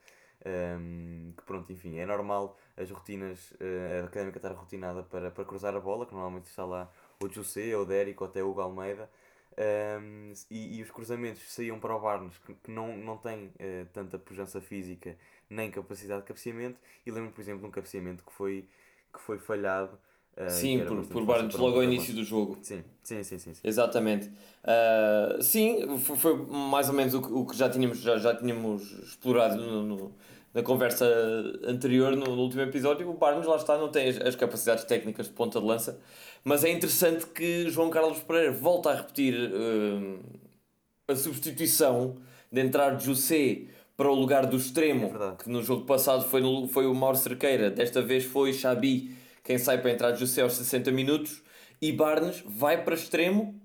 um, 0.45 1.33
que 1.37 1.43
pronto, 1.43 1.71
enfim, 1.71 1.97
é 1.97 2.05
normal 2.05 2.57
as 2.75 2.89
rotinas, 2.89 3.51
uh, 3.51 4.03
a 4.03 4.05
académica 4.05 4.37
estar 4.37 4.51
rotinada 4.53 5.03
para, 5.03 5.29
para 5.31 5.45
cruzar 5.45 5.75
a 5.75 5.79
bola, 5.79 6.05
que 6.05 6.13
normalmente 6.13 6.45
está 6.45 6.65
lá 6.65 6.91
o 7.21 7.29
José, 7.29 7.75
o 7.75 7.85
Dérico, 7.85 8.23
até 8.25 8.43
o 8.43 8.49
Hugo 8.49 8.61
Almeida. 8.61 9.09
Um, 10.01 10.31
e, 10.49 10.77
e, 10.77 10.81
os 10.81 10.89
cruzamentos 10.89 11.41
saíam 11.51 11.77
para 11.77 11.93
o 11.93 11.99
Barnes 11.99 12.37
que, 12.37 12.53
que 12.53 12.71
não, 12.71 12.95
não 12.95 13.17
tem 13.17 13.47
uh, 13.47 13.85
tanta 13.91 14.17
pujança 14.17 14.61
física 14.61 15.17
nem 15.49 15.69
capacidade 15.69 16.21
de 16.21 16.27
cabeceamento 16.27 16.79
e 17.05 17.11
lembro 17.11 17.31
por 17.31 17.41
exemplo 17.41 17.59
de 17.59 17.67
um 17.67 17.69
cabeceamento 17.69 18.23
que 18.23 18.31
foi, 18.31 18.65
que 19.13 19.19
foi 19.19 19.37
falhado 19.37 19.99
Uh, 20.37 20.49
sim, 20.49 20.79
por, 20.85 21.05
por 21.07 21.25
Barnes 21.25 21.53
logo 21.55 21.75
ao 21.75 21.83
início 21.83 22.13
do 22.13 22.23
jogo. 22.23 22.57
Sim, 22.61 22.83
sim, 23.03 23.21
sim. 23.21 23.37
sim, 23.37 23.53
sim. 23.53 23.61
Exatamente. 23.63 24.31
Uh, 24.63 25.43
sim, 25.43 25.97
foi, 25.97 26.15
foi, 26.15 26.35
mais 26.45 26.87
ou 26.87 26.95
menos 26.95 27.13
o 27.13 27.21
que, 27.21 27.31
o 27.31 27.45
que 27.45 27.55
já, 27.55 27.69
tínhamos, 27.69 27.99
já, 27.99 28.17
já 28.17 28.33
tínhamos 28.33 28.91
explorado 29.03 29.57
no, 29.57 29.83
no, 29.83 30.15
na 30.53 30.61
conversa 30.61 31.05
anterior, 31.65 32.15
no, 32.15 32.35
no, 32.35 32.41
último 32.41 32.61
episódio. 32.61 33.09
O 33.09 33.13
Barnes, 33.13 33.45
lá 33.45 33.55
está, 33.55 33.77
não 33.77 33.89
tem 33.89 34.09
as, 34.09 34.17
as, 34.17 34.35
capacidades 34.35 34.83
técnicas 34.83 35.27
de 35.27 35.33
ponta 35.33 35.59
de 35.59 35.65
lança, 35.65 35.99
mas 36.43 36.63
é 36.63 36.69
interessante 36.69 37.25
que 37.27 37.69
João 37.69 37.89
Carlos 37.89 38.19
Pereira 38.19 38.51
volta 38.51 38.89
a 38.89 38.95
repetir 38.95 39.33
uh, 39.35 40.19
a 41.07 41.15
substituição 41.15 42.17
de 42.51 42.61
entrar 42.61 42.99
José 42.99 43.63
para 43.95 44.09
o 44.09 44.15
lugar 44.15 44.45
do 44.45 44.57
extremo, 44.57 45.11
é 45.15 45.43
que 45.43 45.49
no 45.49 45.61
jogo 45.61 45.85
passado 45.85 46.23
foi, 46.25 46.41
no, 46.41 46.67
foi 46.67 46.87
o 46.87 46.93
Mauro 46.93 47.17
Cerqueira, 47.17 47.69
desta 47.69 48.01
vez 48.01 48.25
foi 48.25 48.51
Xabi 48.51 49.15
quem 49.43 49.57
sai 49.57 49.79
para 49.79 49.91
entrar 49.91 50.15
José 50.15 50.41
aos 50.41 50.53
60 50.53 50.91
minutos 50.91 51.41
e 51.81 51.91
Barnes 51.91 52.43
vai 52.45 52.83
para 52.83 52.95
extremo 52.95 53.59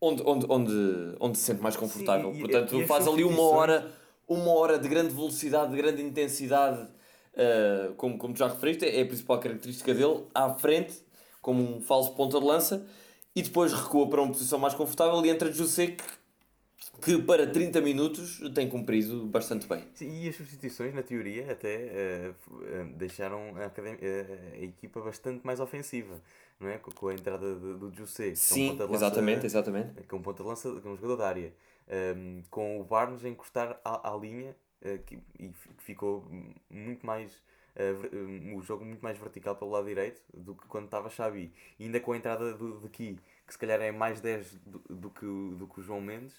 onde, 0.00 0.22
onde, 0.24 0.46
onde, 0.48 1.16
onde 1.20 1.38
se 1.38 1.44
sente 1.44 1.62
mais 1.62 1.76
confortável. 1.76 2.32
Sim, 2.32 2.38
e, 2.38 2.40
Portanto, 2.40 2.80
e 2.80 2.86
faz 2.86 3.06
ali 3.06 3.24
uma 3.24 3.42
hora, 3.42 3.92
uma 4.28 4.52
hora 4.52 4.78
de 4.78 4.88
grande 4.88 5.14
velocidade, 5.14 5.70
de 5.70 5.76
grande 5.76 6.02
intensidade, 6.02 6.82
uh, 6.82 7.94
como, 7.96 8.18
como 8.18 8.36
já 8.36 8.48
referiste, 8.48 8.84
é 8.84 9.02
a 9.02 9.06
principal 9.06 9.38
característica 9.38 9.94
dele, 9.94 10.24
à 10.34 10.50
frente, 10.54 10.94
como 11.40 11.62
um 11.62 11.80
falso 11.80 12.14
ponta 12.14 12.38
de 12.40 12.44
lança, 12.44 12.86
e 13.34 13.42
depois 13.42 13.72
recua 13.72 14.08
para 14.08 14.22
uma 14.22 14.32
posição 14.32 14.58
mais 14.58 14.74
confortável 14.74 15.24
e 15.24 15.28
entra 15.28 15.52
José 15.52 15.88
que 15.88 16.04
que 17.00 17.20
para 17.22 17.46
30 17.46 17.80
minutos 17.80 18.40
tem 18.54 18.68
cumprido 18.68 19.26
bastante 19.26 19.66
bem. 19.66 19.84
Sim, 19.94 20.22
e 20.22 20.28
as 20.28 20.36
substituições, 20.36 20.94
na 20.94 21.02
teoria, 21.02 21.52
até 21.52 22.32
uh, 22.48 22.84
deixaram 22.96 23.54
a, 23.56 23.66
a, 23.66 24.64
equipa 24.64 25.00
bastante 25.00 25.44
mais 25.44 25.60
ofensiva, 25.60 26.20
não 26.58 26.68
é? 26.68 26.78
Com, 26.78 27.08
a 27.08 27.14
entrada 27.14 27.54
do 27.54 27.92
José. 27.94 28.34
Sim, 28.34 28.70
um 28.72 28.78
lança, 28.78 28.94
exatamente, 28.94 29.46
exatamente. 29.46 30.02
Com 30.04 30.16
um 30.16 30.22
ponta 30.22 30.42
de 30.42 30.48
lança, 30.48 30.70
com 30.80 30.90
um 30.90 30.96
jogador 30.96 31.16
da 31.16 31.28
área. 31.28 31.52
Um, 31.88 32.38
ehm, 32.38 32.42
com 32.50 32.80
o 32.80 32.84
Barnes 32.84 33.24
a 33.24 33.28
encostar 33.28 33.80
à, 33.84 34.12
à 34.12 34.16
linha 34.16 34.56
uh, 34.82 34.98
que, 35.04 35.18
e 35.38 35.52
ficou 35.78 36.24
muito 36.70 37.06
mais. 37.06 37.42
Uh, 37.76 38.56
o 38.56 38.62
jogo 38.62 38.86
muito 38.86 39.02
mais 39.02 39.18
vertical 39.18 39.54
pelo 39.54 39.70
lado 39.72 39.86
direito 39.86 40.22
do 40.32 40.54
que 40.54 40.66
quando 40.66 40.86
estava 40.86 41.10
Xavi. 41.10 41.52
E 41.78 41.84
ainda 41.84 42.00
com 42.00 42.12
a 42.12 42.16
entrada 42.16 42.54
do, 42.54 42.80
de 42.80 42.88
Ki, 42.88 43.18
que 43.46 43.52
se 43.52 43.58
calhar 43.58 43.80
é 43.82 43.92
mais 43.92 44.20
10 44.20 44.54
do, 44.66 44.78
do, 44.88 45.10
que, 45.10 45.26
do 45.26 45.66
que 45.66 45.80
o 45.80 45.82
João 45.82 46.00
Mendes, 46.00 46.34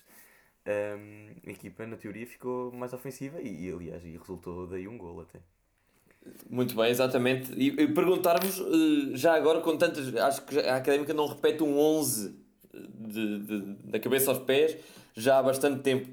um, 0.67 1.49
a 1.49 1.51
equipa, 1.51 1.85
na 1.85 1.95
teoria, 1.95 2.25
ficou 2.25 2.71
mais 2.71 2.91
ofensiva 2.91 3.41
e, 3.41 3.67
e, 3.67 3.71
aliás, 3.71 4.03
e 4.03 4.17
resultou 4.17 4.67
daí 4.67 4.87
um 4.87 4.97
gol 4.97 5.21
até. 5.21 5.39
Muito 6.49 6.75
bem, 6.75 6.89
exatamente. 6.89 7.53
E, 7.53 7.67
e 7.67 7.87
perguntar-vos, 7.87 8.59
uh, 8.59 9.15
já 9.15 9.35
agora, 9.35 9.61
com 9.61 9.77
tantas. 9.77 10.13
Acho 10.15 10.43
que 10.45 10.59
a 10.59 10.75
académica 10.75 11.13
não 11.13 11.27
repete 11.27 11.63
um 11.63 11.79
11 11.79 12.35
de, 12.73 13.39
de, 13.39 13.61
da 13.89 13.99
cabeça 13.99 14.31
aos 14.31 14.39
pés 14.39 14.77
já 15.17 15.39
há 15.39 15.43
bastante 15.43 15.81
tempo. 15.81 16.07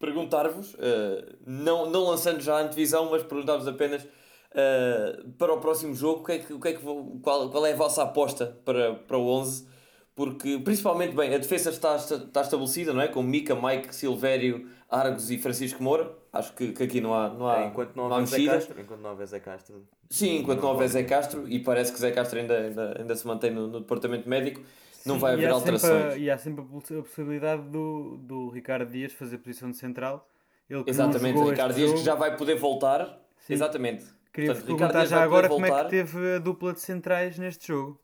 Perguntar-vos, 0.00 0.74
uh, 0.74 1.36
não, 1.46 1.90
não 1.90 2.04
lançando 2.04 2.40
já 2.40 2.56
a 2.56 2.62
antevisão, 2.62 3.10
mas 3.10 3.22
perguntar-vos 3.22 3.68
apenas 3.68 4.02
uh, 4.02 5.28
para 5.36 5.52
o 5.52 5.58
próximo 5.58 5.94
jogo, 5.94 6.22
o 6.22 6.24
que 6.24 6.32
é 6.32 6.38
que, 6.38 6.52
o 6.52 6.60
que 6.60 6.68
é 6.68 6.72
que, 6.72 6.82
qual, 7.22 7.50
qual 7.50 7.66
é 7.66 7.72
a 7.72 7.76
vossa 7.76 8.02
aposta 8.02 8.58
para, 8.64 8.94
para 8.94 9.18
o 9.18 9.28
11? 9.28 9.66
Porque, 10.14 10.58
principalmente, 10.58 11.14
bem, 11.14 11.32
a 11.32 11.38
defesa 11.38 11.70
está, 11.70 11.94
está 11.94 12.40
estabelecida, 12.40 12.92
não 12.92 13.00
é? 13.00 13.06
Com 13.06 13.22
Mica, 13.22 13.54
Mike, 13.54 13.94
Silvério, 13.94 14.68
Argos 14.90 15.30
e 15.30 15.38
Francisco 15.38 15.80
Moura. 15.80 16.12
Acho 16.32 16.52
que, 16.54 16.72
que 16.72 16.82
aqui 16.82 17.00
não 17.00 17.14
há, 17.14 17.28
não 17.28 17.48
há, 17.48 17.60
é, 17.60 17.66
enquanto 17.66 17.94
não, 17.94 18.08
não 18.08 18.16
há 18.16 18.20
Castro, 18.20 18.80
enquanto 18.80 19.00
não 19.00 19.10
houver 19.10 19.26
Zé 19.26 19.40
Castro. 19.40 19.86
Sim, 20.10 20.38
enquanto 20.38 20.58
não, 20.58 20.64
não 20.64 20.72
houver 20.72 20.88
Zé 20.88 21.04
Castro, 21.04 21.48
e 21.48 21.60
parece 21.60 21.92
que 21.92 21.98
Zé 22.00 22.10
Castro 22.10 22.38
ainda, 22.38 22.58
ainda, 22.58 22.96
ainda 22.98 23.14
se 23.14 23.26
mantém 23.26 23.50
no, 23.50 23.68
no 23.68 23.80
departamento 23.80 24.28
médico, 24.28 24.60
Sim, 24.98 25.08
não 25.08 25.18
vai 25.18 25.34
haver 25.34 25.50
alterações. 25.50 26.14
A, 26.14 26.16
e 26.18 26.28
há 26.28 26.36
sempre 26.36 26.64
a 26.64 27.02
possibilidade 27.02 27.62
do, 27.68 28.16
do 28.18 28.48
Ricardo 28.48 28.90
Dias 28.90 29.12
fazer 29.12 29.38
posição 29.38 29.70
de 29.70 29.76
central. 29.76 30.28
Ele 30.68 30.82
Exatamente, 30.86 31.38
Ricardo 31.40 31.74
Dias 31.74 31.88
jogo... 31.88 32.00
que 32.00 32.04
já 32.04 32.14
vai 32.14 32.36
poder 32.36 32.56
voltar. 32.56 33.20
Sim. 33.38 33.54
Exatamente. 33.54 34.04
Queria 34.32 34.52
Portanto, 34.52 34.66
perguntar 34.66 35.06
já 35.06 35.22
agora 35.22 35.48
como 35.48 35.64
é 35.64 35.84
que 35.84 35.90
teve 35.90 36.34
a 36.34 36.38
dupla 36.38 36.72
de 36.72 36.80
centrais 36.80 37.38
neste 37.38 37.68
jogo. 37.68 38.00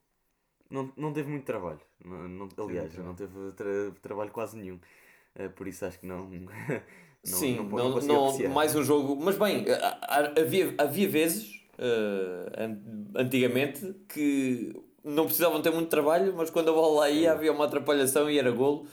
Não, 0.70 0.90
não 0.96 1.12
teve 1.12 1.28
muito 1.28 1.44
trabalho. 1.44 1.80
Não, 2.04 2.28
não 2.28 2.48
aliás, 2.58 2.92
Sim, 2.92 3.02
não 3.02 3.14
teve 3.14 3.52
tra 3.52 3.66
trabalho 4.00 4.30
quase 4.30 4.56
nenhum. 4.56 4.78
Uh, 5.36 5.50
por 5.50 5.66
isso 5.66 5.84
acho 5.84 5.98
que 5.98 6.06
não. 6.06 6.30
Não, 7.26 7.38
Sim, 7.38 7.56
não, 7.56 7.64
não, 7.64 8.38
não 8.38 8.48
mais 8.50 8.76
um 8.76 8.82
jogo. 8.82 9.16
Mas 9.16 9.38
bem, 9.38 9.64
havia, 10.38 10.74
havia 10.76 11.08
vezes, 11.08 11.54
uh, 11.78 13.18
antigamente, 13.18 13.94
que 14.06 14.76
não 15.04 15.26
precisavam 15.26 15.60
ter 15.60 15.70
muito 15.70 15.88
trabalho, 15.88 16.34
mas 16.36 16.50
quando 16.50 16.70
a 16.70 16.72
bola 16.72 17.00
lá 17.00 17.10
ia 17.10 17.32
havia 17.32 17.52
uma 17.52 17.66
atrapalhação 17.66 18.30
e 18.30 18.38
era 18.38 18.50
golo. 18.50 18.86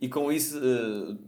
E 0.00 0.08
com 0.08 0.30
isso, 0.30 0.58
uh, 0.58 1.18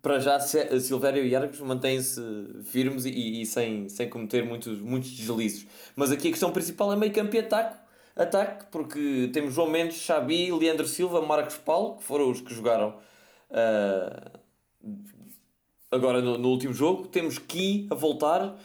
para 0.00 0.18
já, 0.18 0.40
Silvério 0.40 1.24
e 1.24 1.34
Arcos 1.36 1.60
mantêm-se 1.60 2.20
firmes 2.64 3.04
e, 3.04 3.42
e, 3.42 3.46
sem, 3.46 3.88
sem 3.88 4.08
cometer 4.08 4.44
muitos, 4.44 4.80
muitos 4.80 5.10
deslizes. 5.10 5.66
Mas 5.94 6.10
aqui 6.10 6.28
a 6.28 6.30
questão 6.30 6.52
principal 6.52 6.92
é 6.92 6.96
meio 6.96 7.12
campo 7.12 7.34
e 7.36 7.38
ataque, 7.40 7.76
ataque 8.16 8.66
porque 8.70 9.30
temos 9.32 9.54
João 9.54 9.70
Mendes, 9.70 9.96
Xabi, 9.96 10.50
Leandro 10.52 10.86
Silva, 10.86 11.20
Marcos 11.20 11.56
Paulo, 11.58 11.96
que 11.96 12.04
foram 12.04 12.30
os 12.30 12.40
que 12.40 12.54
jogaram. 12.54 12.96
Uh, 13.50 14.40
agora 15.92 16.22
no, 16.22 16.38
no 16.38 16.48
último 16.48 16.72
jogo. 16.72 17.06
Temos 17.06 17.38
Ki 17.38 17.86
a 17.90 17.94
voltar, 17.94 18.56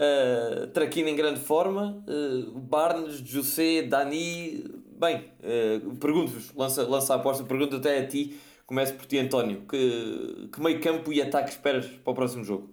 uh, 0.00 0.66
Traquina 0.68 1.10
em 1.10 1.16
grande 1.16 1.40
forma, 1.40 2.02
uh, 2.08 2.58
Barnes, 2.58 3.18
José, 3.18 3.82
Dani. 3.82 4.64
Bem, 4.98 5.32
uh, 5.40 5.96
pergunto-vos, 5.96 6.52
lança, 6.54 6.82
lança 6.86 7.14
a 7.14 7.16
aposta, 7.16 7.44
pergunto 7.44 7.76
até 7.76 7.98
a 7.98 8.06
ti. 8.06 8.40
Começo 8.66 8.94
por 8.94 9.06
ti, 9.06 9.18
António. 9.18 9.62
Que, 9.68 10.48
que 10.52 10.60
meio 10.60 10.80
campo 10.80 11.12
e 11.12 11.20
ataque 11.20 11.50
esperas 11.50 11.86
para 11.86 12.10
o 12.12 12.14
próximo 12.14 12.44
jogo? 12.44 12.72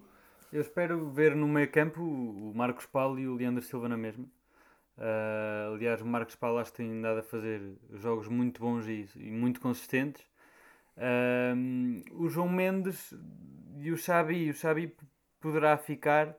Eu 0.53 0.61
espero 0.61 1.09
ver 1.09 1.35
no 1.35 1.47
meio 1.47 1.69
campo 1.69 2.01
o 2.01 2.53
Marcos 2.55 2.85
Paulo 2.85 3.19
e 3.19 3.27
o 3.27 3.35
Leandro 3.35 3.63
Silva 3.63 3.89
na 3.89 3.97
mesma. 3.97 4.25
Uh, 4.97 5.75
aliás, 5.75 6.01
o 6.01 6.05
Marcos 6.05 6.35
Paulo 6.35 6.57
acho 6.57 6.71
que 6.71 6.77
tem 6.77 7.01
dado 7.01 7.19
a 7.19 7.23
fazer 7.23 7.61
jogos 7.93 8.27
muito 8.27 8.61
bons 8.61 8.87
e, 8.87 9.07
e 9.15 9.31
muito 9.31 9.59
consistentes. 9.59 10.23
Uh, 10.97 12.23
o 12.23 12.29
João 12.29 12.49
Mendes 12.49 13.13
e 13.79 13.91
o 13.91 13.97
Xabi, 13.97 14.49
o 14.49 14.53
Xabi 14.53 14.95
poderá 15.39 15.77
ficar. 15.77 16.35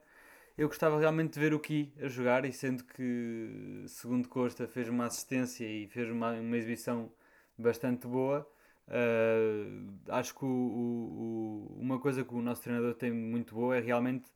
Eu 0.59 0.67
gostava 0.67 0.99
realmente 0.99 1.35
de 1.35 1.39
ver 1.39 1.55
o 1.55 1.61
Ki 1.61 1.95
a 2.03 2.09
jogar 2.09 2.45
e 2.45 2.53
sendo 2.53 2.83
que, 2.83 3.85
segundo 3.87 4.29
Costa, 4.29 4.67
fez 4.67 4.89
uma 4.89 5.07
assistência 5.07 5.65
e 5.65 5.87
fez 5.87 6.11
uma, 6.11 6.33
uma 6.33 6.57
exibição 6.57 7.13
bastante 7.57 8.09
boa, 8.09 8.45
uh, 8.89 9.95
acho 10.09 10.35
que 10.35 10.45
o, 10.45 10.49
o, 10.49 11.77
o, 11.77 11.81
uma 11.81 12.01
coisa 12.01 12.25
que 12.25 12.35
o 12.35 12.43
nosso 12.43 12.61
treinador 12.61 12.93
tem 12.95 13.13
muito 13.13 13.55
boa 13.55 13.77
é 13.77 13.81
realmente 13.81 14.29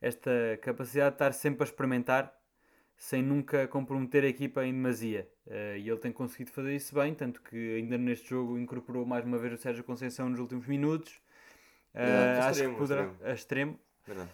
esta 0.00 0.30
capacidade 0.62 1.10
de 1.10 1.14
estar 1.16 1.32
sempre 1.34 1.64
a 1.64 1.66
experimentar 1.66 2.34
sem 2.96 3.22
nunca 3.22 3.68
comprometer 3.68 4.24
a 4.24 4.28
equipa 4.28 4.64
em 4.64 4.72
demasia. 4.72 5.28
Uh, 5.46 5.76
e 5.76 5.86
ele 5.86 5.98
tem 5.98 6.10
conseguido 6.10 6.50
fazer 6.50 6.74
isso 6.74 6.94
bem, 6.94 7.12
tanto 7.12 7.42
que 7.42 7.76
ainda 7.76 7.98
neste 7.98 8.30
jogo 8.30 8.58
incorporou 8.58 9.04
mais 9.04 9.22
uma 9.22 9.36
vez 9.36 9.52
o 9.52 9.58
Sérgio 9.58 9.84
Conceição 9.84 10.30
nos 10.30 10.40
últimos 10.40 10.66
minutos. 10.66 11.20
Uh, 11.94 12.38
acho 12.38 12.50
extremo, 12.52 12.72
que 12.72 12.78
poderá. 12.78 13.02
Extremo. 13.02 13.18
A 13.22 13.32
extremo. 13.34 14.28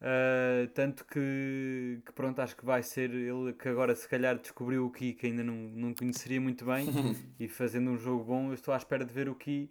Uh, 0.00 0.66
tanto 0.68 1.04
que, 1.04 2.00
que, 2.06 2.12
pronto, 2.14 2.40
acho 2.40 2.56
que 2.56 2.64
vai 2.64 2.82
ser 2.82 3.10
ele 3.10 3.52
que 3.52 3.68
agora 3.68 3.94
se 3.94 4.08
calhar 4.08 4.38
descobriu 4.38 4.86
o 4.86 4.90
Ki 4.90 5.12
que 5.12 5.26
ainda 5.26 5.44
não, 5.44 5.54
não 5.54 5.92
conheceria 5.92 6.40
muito 6.40 6.64
bem 6.64 6.86
e 7.38 7.46
fazendo 7.46 7.90
um 7.90 7.98
jogo 7.98 8.24
bom, 8.24 8.48
eu 8.48 8.54
estou 8.54 8.72
à 8.72 8.78
espera 8.78 9.04
de 9.04 9.12
ver 9.12 9.28
o 9.28 9.34
Ki 9.34 9.70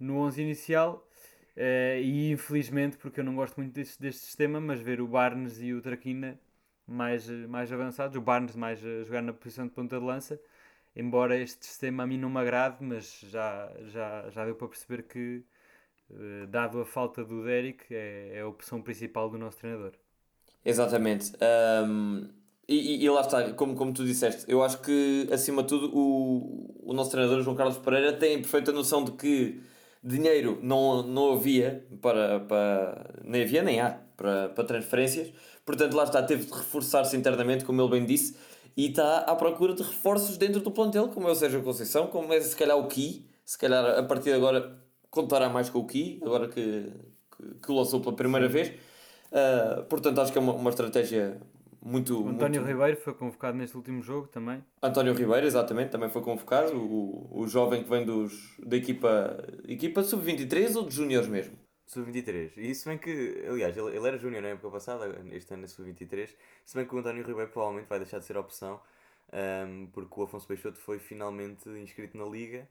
no 0.00 0.16
11 0.16 0.40
inicial 0.40 1.06
uh, 1.56 2.00
e 2.00 2.30
infelizmente, 2.32 2.96
porque 2.96 3.20
eu 3.20 3.24
não 3.24 3.34
gosto 3.34 3.56
muito 3.58 3.74
deste, 3.74 4.00
deste 4.00 4.22
sistema, 4.22 4.58
mas 4.62 4.80
ver 4.80 4.98
o 4.98 5.06
Barnes 5.06 5.60
e 5.60 5.74
o 5.74 5.82
Traquina 5.82 6.40
mais, 6.86 7.28
mais 7.28 7.70
avançados, 7.70 8.16
o 8.16 8.20
Barnes 8.20 8.56
mais 8.56 8.82
a 8.82 9.04
jogar 9.04 9.22
na 9.22 9.34
posição 9.34 9.66
de 9.66 9.72
ponta 9.74 9.98
de 9.98 10.04
lança, 10.04 10.40
embora 10.94 11.36
este 11.36 11.66
sistema 11.66 12.04
a 12.04 12.06
mim 12.06 12.16
não 12.16 12.30
me 12.30 12.38
agrade, 12.38 12.76
mas 12.80 13.20
já, 13.28 13.70
já, 13.88 14.30
já 14.30 14.44
deu 14.46 14.54
para 14.54 14.68
perceber 14.68 15.02
que 15.02 15.44
eh, 16.12 16.46
dado 16.46 16.80
a 16.80 16.84
falta 16.84 17.24
do 17.24 17.44
Derek, 17.44 17.84
é, 17.90 18.32
é 18.34 18.40
a 18.40 18.48
opção 18.48 18.80
principal 18.80 19.28
do 19.28 19.38
nosso 19.38 19.58
treinador. 19.58 19.92
Exatamente. 20.64 21.32
Um, 21.84 22.28
e, 22.68 23.04
e, 23.04 23.10
lá 23.10 23.20
está, 23.20 23.52
como, 23.52 23.76
como 23.76 23.92
tu 23.92 24.04
disseste, 24.04 24.44
eu 24.48 24.62
acho 24.62 24.80
que 24.80 25.28
acima 25.30 25.62
de 25.62 25.68
tudo 25.68 25.96
o, 25.96 26.90
o 26.90 26.92
nosso 26.92 27.12
treinador 27.12 27.40
João 27.42 27.54
Carlos 27.54 27.78
Pereira 27.78 28.12
tem 28.12 28.38
perfeita 28.40 28.72
noção 28.72 29.04
de 29.04 29.12
que 29.12 29.60
dinheiro 30.02 30.58
não, 30.62 31.02
não 31.02 31.32
havia 31.34 31.86
para, 32.02 32.40
para 32.40 33.14
nem 33.24 33.42
havia 33.42 33.62
nem 33.62 33.80
há 33.80 33.98
para, 34.16 34.48
para 34.48 34.64
transferências, 34.64 35.32
portanto 35.64 35.94
lá 35.94 36.04
está, 36.04 36.22
teve 36.22 36.44
de 36.44 36.52
reforçar-se 36.52 37.16
internamente, 37.16 37.64
como 37.64 37.80
ele 37.80 37.90
bem 37.90 38.04
disse, 38.04 38.36
e 38.76 38.88
está 38.88 39.18
à 39.18 39.36
procura 39.36 39.72
de 39.74 39.82
reforços 39.82 40.36
dentro 40.36 40.60
do 40.60 40.70
plantel, 40.70 41.08
como 41.08 41.28
é 41.28 41.30
o 41.30 41.34
Sérgio 41.34 41.62
Conceição, 41.62 42.08
como 42.08 42.32
é 42.32 42.40
se 42.40 42.56
calhar 42.56 42.76
o 42.76 42.88
Ki, 42.88 43.26
se 43.44 43.56
calhar 43.56 43.84
a 43.98 44.02
partir 44.02 44.30
de 44.30 44.34
agora 44.34 44.76
contará 45.16 45.48
mais 45.48 45.70
com 45.70 45.78
o 45.78 45.86
Ki, 45.86 46.20
agora 46.22 46.48
que, 46.48 46.92
que, 47.36 47.54
que, 47.62 47.72
o 47.72 47.74
lançou 47.74 48.00
pela 48.00 48.14
primeira 48.14 48.48
vez. 48.48 48.68
Uh, 49.32 49.82
portanto, 49.84 50.20
acho 50.20 50.30
que 50.30 50.38
é 50.38 50.40
uma, 50.40 50.52
uma 50.52 50.70
estratégia 50.70 51.40
muito. 51.82 52.22
O 52.22 52.28
António 52.28 52.60
muito... 52.60 52.72
Ribeiro 52.72 52.96
foi 53.00 53.14
convocado 53.14 53.56
neste 53.56 53.76
último 53.76 54.02
jogo 54.02 54.28
também. 54.28 54.62
António 54.82 55.14
Ribeiro, 55.14 55.46
exatamente, 55.46 55.90
também 55.90 56.08
foi 56.08 56.22
convocado. 56.22 56.76
O, 56.76 57.40
o 57.40 57.48
jovem 57.48 57.82
que 57.82 57.88
vem 57.88 58.04
dos, 58.04 58.56
da 58.58 58.76
equipa, 58.76 59.36
equipa 59.66 60.02
sub-23 60.02 60.76
ou 60.76 60.86
de 60.86 60.94
júniores 60.94 61.28
mesmo? 61.28 61.56
Sub-23. 61.86 62.52
E 62.56 62.74
se 62.74 62.88
bem 62.88 62.98
que, 62.98 63.44
aliás, 63.48 63.76
ele, 63.76 63.96
ele 63.96 64.06
era 64.06 64.18
júnior 64.18 64.42
na 64.42 64.48
época 64.48 64.70
passada, 64.70 65.06
este 65.32 65.54
ano 65.54 65.64
é 65.64 65.66
sub-23. 65.68 66.28
Se 66.64 66.76
bem 66.76 66.86
que 66.86 66.94
o 66.94 66.98
António 66.98 67.24
Ribeiro 67.24 67.50
provavelmente 67.50 67.88
vai 67.88 67.98
deixar 67.98 68.18
de 68.18 68.24
ser 68.24 68.36
opção, 68.36 68.80
um, 69.32 69.86
porque 69.92 70.20
o 70.20 70.24
Afonso 70.24 70.46
Peixoto 70.46 70.78
foi 70.78 70.98
finalmente 70.98 71.68
inscrito 71.68 72.18
na 72.18 72.24
Liga 72.24 72.68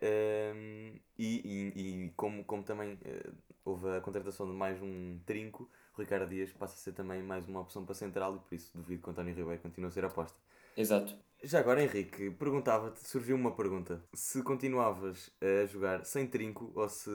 um, 0.00 0.98
e, 1.18 1.72
e, 1.76 2.04
e, 2.06 2.10
como, 2.16 2.44
como 2.44 2.62
também 2.62 2.94
uh, 2.94 3.32
houve 3.64 3.88
a 3.96 4.00
contratação 4.00 4.46
de 4.46 4.52
mais 4.52 4.80
um 4.82 5.18
trinco, 5.26 5.70
o 5.96 6.00
Ricardo 6.00 6.28
Dias 6.28 6.52
passa 6.52 6.74
a 6.74 6.78
ser 6.78 6.92
também 6.92 7.22
mais 7.22 7.46
uma 7.46 7.60
opção 7.60 7.84
para 7.84 7.94
central 7.94 8.36
e 8.36 8.38
por 8.38 8.54
isso 8.54 8.70
duvido 8.74 9.02
que 9.02 9.08
o 9.08 9.12
António 9.12 9.34
Ribeiro 9.34 9.60
continue 9.60 9.88
a 9.88 9.92
ser 9.92 10.04
aposta. 10.04 10.36
Exato. 10.76 11.14
Já 11.44 11.58
agora, 11.58 11.82
Henrique, 11.82 12.30
perguntava-te, 12.30 13.06
surgiu 13.06 13.36
uma 13.36 13.50
pergunta: 13.50 14.00
se 14.14 14.42
continuavas 14.42 15.30
a 15.40 15.66
jogar 15.66 16.04
sem 16.04 16.26
trinco 16.26 16.72
ou 16.74 16.88
se, 16.88 17.10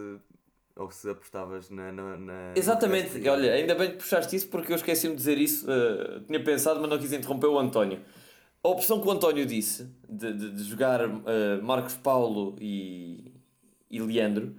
ou 0.76 0.92
se 0.92 1.10
apostavas 1.10 1.70
na. 1.70 1.92
na, 1.92 2.18
na 2.18 2.54
Exatamente, 2.56 3.28
olha, 3.28 3.54
ainda 3.54 3.74
bem 3.74 3.92
que 3.92 3.98
puxaste 3.98 4.36
isso 4.36 4.50
porque 4.50 4.72
eu 4.72 4.76
esqueci-me 4.76 5.14
de 5.14 5.18
dizer 5.18 5.38
isso, 5.38 5.66
uh, 5.66 6.22
tinha 6.26 6.44
pensado, 6.44 6.80
mas 6.80 6.90
não 6.90 7.00
quis 7.00 7.14
interromper 7.14 7.48
o 7.48 7.58
António. 7.58 8.02
A 8.64 8.70
opção 8.70 9.00
que 9.00 9.08
o 9.08 9.12
António 9.12 9.46
disse 9.46 9.90
de, 10.10 10.34
de, 10.34 10.52
de 10.52 10.64
jogar 10.64 11.06
uh, 11.06 11.22
Marcos 11.64 11.96
Paulo 11.96 12.56
e, 12.60 13.32
e 13.90 14.00
Leandro 14.00 14.56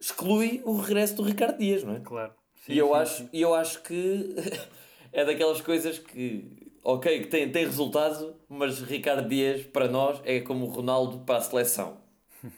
exclui 0.00 0.62
o 0.64 0.76
regresso 0.76 1.14
do 1.16 1.22
Ricardo 1.22 1.58
Dias, 1.58 1.84
não 1.84 1.94
é? 1.94 2.00
Claro. 2.00 2.32
Sim, 2.66 2.72
e, 2.72 2.78
eu 2.78 2.88
sim, 2.88 2.94
acho, 2.94 3.16
sim. 3.16 3.28
eu 3.32 3.54
acho 3.54 3.82
que 3.82 4.34
é 5.12 5.24
daquelas 5.24 5.60
coisas 5.60 5.98
que, 5.98 6.72
ok, 6.82 7.20
que 7.20 7.26
tem, 7.28 7.50
tem 7.50 7.64
resultado, 7.64 8.34
mas 8.48 8.80
Ricardo 8.80 9.28
Dias 9.28 9.62
para 9.62 9.88
nós 9.88 10.20
é 10.24 10.40
como 10.40 10.66
o 10.66 10.68
Ronaldo 10.68 11.20
para 11.20 11.36
a 11.36 11.40
seleção. 11.40 11.98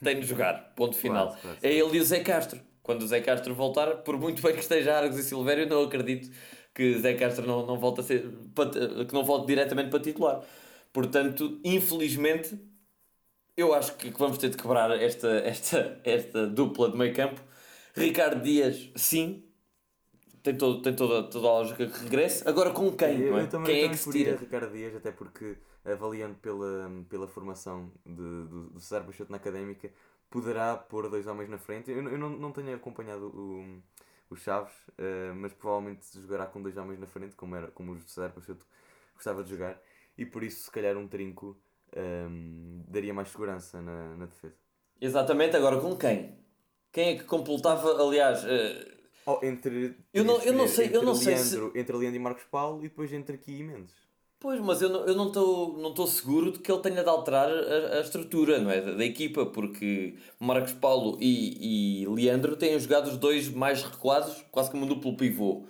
Tem 0.02 0.20
de 0.20 0.26
jogar, 0.26 0.72
ponto 0.76 0.96
final. 0.96 1.28
Claro, 1.28 1.42
claro, 1.42 1.58
é 1.62 1.72
ele 1.72 1.96
e 1.96 2.00
o 2.00 2.04
Zé 2.04 2.20
Castro. 2.20 2.60
Quando 2.82 3.02
o 3.02 3.06
Zé 3.06 3.20
Castro 3.20 3.54
voltar, 3.54 3.98
por 3.98 4.18
muito 4.18 4.42
bem 4.42 4.54
que 4.54 4.60
esteja 4.60 4.96
Argos 4.96 5.18
e 5.18 5.22
Silvério, 5.22 5.68
não 5.68 5.84
acredito 5.84 6.30
que 6.74 6.98
Zé 6.98 7.14
Castro 7.14 7.46
não, 7.46 7.66
não 7.66 7.78
volte 7.78 8.00
a 8.00 8.02
ser 8.02 8.28
que 9.08 9.14
não 9.14 9.24
volte 9.24 9.46
diretamente 9.46 9.90
para 9.90 10.00
titular. 10.00 10.42
Portanto, 10.92 11.60
infelizmente, 11.64 12.58
eu 13.56 13.74
acho 13.74 13.96
que 13.96 14.10
vamos 14.10 14.38
ter 14.38 14.50
de 14.50 14.56
quebrar 14.56 14.90
esta, 14.90 15.28
esta, 15.28 16.00
esta 16.04 16.46
dupla 16.46 16.90
de 16.90 16.96
meio 16.96 17.14
campo 17.14 17.40
Ricardo 17.94 18.42
Dias, 18.42 18.90
sim. 18.96 19.48
Tem, 20.42 20.56
todo, 20.56 20.82
tem 20.82 20.94
toda, 20.94 21.22
toda 21.30 21.46
a 21.46 21.52
lógica 21.52 21.86
que 21.86 21.98
regresse. 22.02 22.48
Agora 22.48 22.70
com 22.70 22.90
quem? 22.96 23.20
Eu, 23.20 23.38
é? 23.38 23.46
também, 23.46 23.66
quem 23.66 23.84
é 23.84 23.88
que 23.88 23.96
se 23.96 24.10
tira? 24.10 24.36
Ricardo 24.36 24.72
Dias, 24.72 24.96
até 24.96 25.12
porque 25.12 25.56
avaliando 25.84 26.34
pela, 26.36 26.90
pela 27.08 27.28
formação 27.28 27.92
de, 28.04 28.14
do, 28.14 28.70
do 28.70 28.80
César 28.80 29.04
Peixoto 29.04 29.30
na 29.30 29.36
académica, 29.36 29.90
poderá 30.28 30.76
pôr 30.76 31.08
dois 31.08 31.26
homens 31.28 31.48
na 31.48 31.58
frente. 31.58 31.90
Eu, 31.90 32.02
eu 32.08 32.18
não, 32.18 32.30
não 32.30 32.50
tenho 32.50 32.74
acompanhado 32.74 33.26
o, 33.26 33.82
o 34.30 34.36
Chaves, 34.36 34.72
eh, 34.98 35.32
mas 35.36 35.52
provavelmente 35.52 36.06
jogará 36.20 36.46
com 36.46 36.60
dois 36.60 36.76
homens 36.76 36.98
na 36.98 37.06
frente, 37.06 37.36
como, 37.36 37.54
era, 37.54 37.68
como 37.68 37.92
o 37.92 38.00
César 38.00 38.30
Peixoto 38.30 38.66
gostava 39.14 39.44
de 39.44 39.50
jogar, 39.50 39.80
e 40.16 40.24
por 40.26 40.42
isso, 40.44 40.64
se 40.64 40.70
calhar, 40.70 40.96
um 40.96 41.08
trinco 41.08 41.56
ehm, 41.94 42.82
daria 42.88 43.14
mais 43.14 43.28
segurança 43.28 43.80
na, 43.80 44.16
na 44.16 44.26
defesa. 44.26 44.54
Exatamente, 45.00 45.56
agora 45.56 45.80
com 45.80 45.96
quem? 45.96 46.34
Quem 46.92 47.08
é 47.10 47.16
que 47.18 47.24
completava, 47.24 48.02
aliás, 48.02 48.44
eh, 48.44 48.88
Oh, 49.24 49.38
entre, 49.40 49.96
Eu 50.12 50.24
não- 50.24 50.40
eu 50.42 50.52
não 50.52 50.66
sei- 50.66 50.90
eu 50.92 51.00
não 51.04 51.14
sei 51.14 51.36
se- 51.36 51.54
Leandro, 51.56 51.78
Entre 51.78 51.96
Leandro 51.96 52.16
e 52.16 52.18
Marcos 52.18 52.42
Paulo 52.50 52.80
e 52.80 52.88
depois 52.88 53.12
entre 53.12 53.38
Ki 53.38 53.52
e 53.60 53.62
Mendes. 53.62 53.94
Pois, 54.40 54.60
mas 54.60 54.82
eu 54.82 54.88
não 54.88 54.98
estou 55.06 55.14
não 55.16 55.30
tô- 55.32 55.76
não 55.80 55.94
tô 55.94 56.06
seguro 56.08 56.50
de 56.50 56.58
que 56.58 56.72
ele 56.72 56.80
tenha 56.80 57.04
de 57.04 57.08
alterar 57.08 57.48
a, 57.48 57.98
a 57.98 58.00
estrutura 58.00 58.58
não 58.58 58.68
é? 58.68 58.80
da, 58.80 58.94
da 58.94 59.04
equipa, 59.04 59.46
porque 59.46 60.16
Marcos 60.40 60.72
Paulo 60.72 61.16
e, 61.20 62.02
e 62.02 62.06
Leandro 62.08 62.56
têm 62.56 62.76
jogado 62.80 63.06
os 63.06 63.16
dois 63.16 63.48
mais 63.48 63.84
recuados, 63.84 64.42
quase 64.50 64.72
como 64.72 64.84
um 64.84 64.88
duplo 64.88 65.16
pivô. 65.16 65.64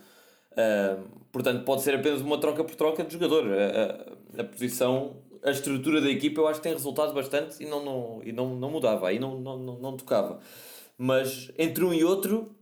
Portanto, 1.31 1.65
pode 1.65 1.83
ser 1.83 1.95
apenas 1.95 2.21
uma 2.21 2.39
troca 2.39 2.63
por 2.65 2.75
troca 2.75 3.03
de 3.05 3.13
jogador. 3.13 3.45
A, 3.53 4.41
a- 4.41 4.43
a 4.43 4.45
posição, 4.45 5.17
a 5.43 5.51
estrutura 5.51 6.01
da 6.01 6.11
equipa, 6.11 6.41
eu 6.41 6.49
acho 6.49 6.61
que 6.61 6.65
tem 6.65 6.73
resultado 6.73 7.13
bastante 7.15 7.63
e 7.63 7.67
não, 7.67 7.85
não, 7.85 8.21
e 8.25 8.33
não, 8.33 8.55
não 8.57 8.71
mudava, 8.71 9.09
aí 9.09 9.19
não, 9.19 9.39
não, 9.41 9.59
não, 9.59 9.79
não 9.79 9.97
tocava. 9.97 10.41
Mas 10.99 11.51
entre 11.59 11.85
um 11.85 11.93
e 11.93 12.05
outro, 12.05 12.55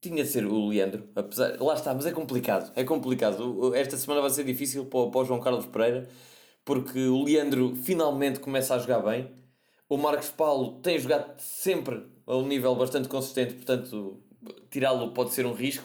tinha 0.00 0.24
de 0.24 0.30
ser 0.30 0.46
o 0.46 0.68
Leandro, 0.68 1.08
apesar, 1.14 1.60
lá 1.60 1.74
está, 1.74 1.94
mas 1.94 2.06
é 2.06 2.12
complicado, 2.12 2.72
é 2.76 2.84
complicado. 2.84 3.74
Esta 3.74 3.96
semana 3.96 4.20
vai 4.22 4.30
ser 4.30 4.44
difícil 4.44 4.86
para, 4.86 5.10
para 5.10 5.20
o 5.20 5.24
João 5.24 5.40
Carlos 5.40 5.66
Pereira, 5.66 6.08
porque 6.64 7.06
o 7.08 7.24
Leandro 7.24 7.74
finalmente 7.76 8.40
começa 8.40 8.74
a 8.74 8.78
jogar 8.78 9.00
bem. 9.00 9.30
O 9.88 9.96
Marcos 9.98 10.30
Paulo 10.30 10.80
tem 10.82 10.98
jogado 10.98 11.38
sempre 11.40 12.06
a 12.26 12.36
um 12.36 12.46
nível 12.46 12.74
bastante 12.76 13.08
consistente, 13.08 13.54
portanto, 13.54 14.20
tirá-lo 14.70 15.12
pode 15.12 15.32
ser 15.32 15.46
um 15.46 15.52
risco. 15.54 15.84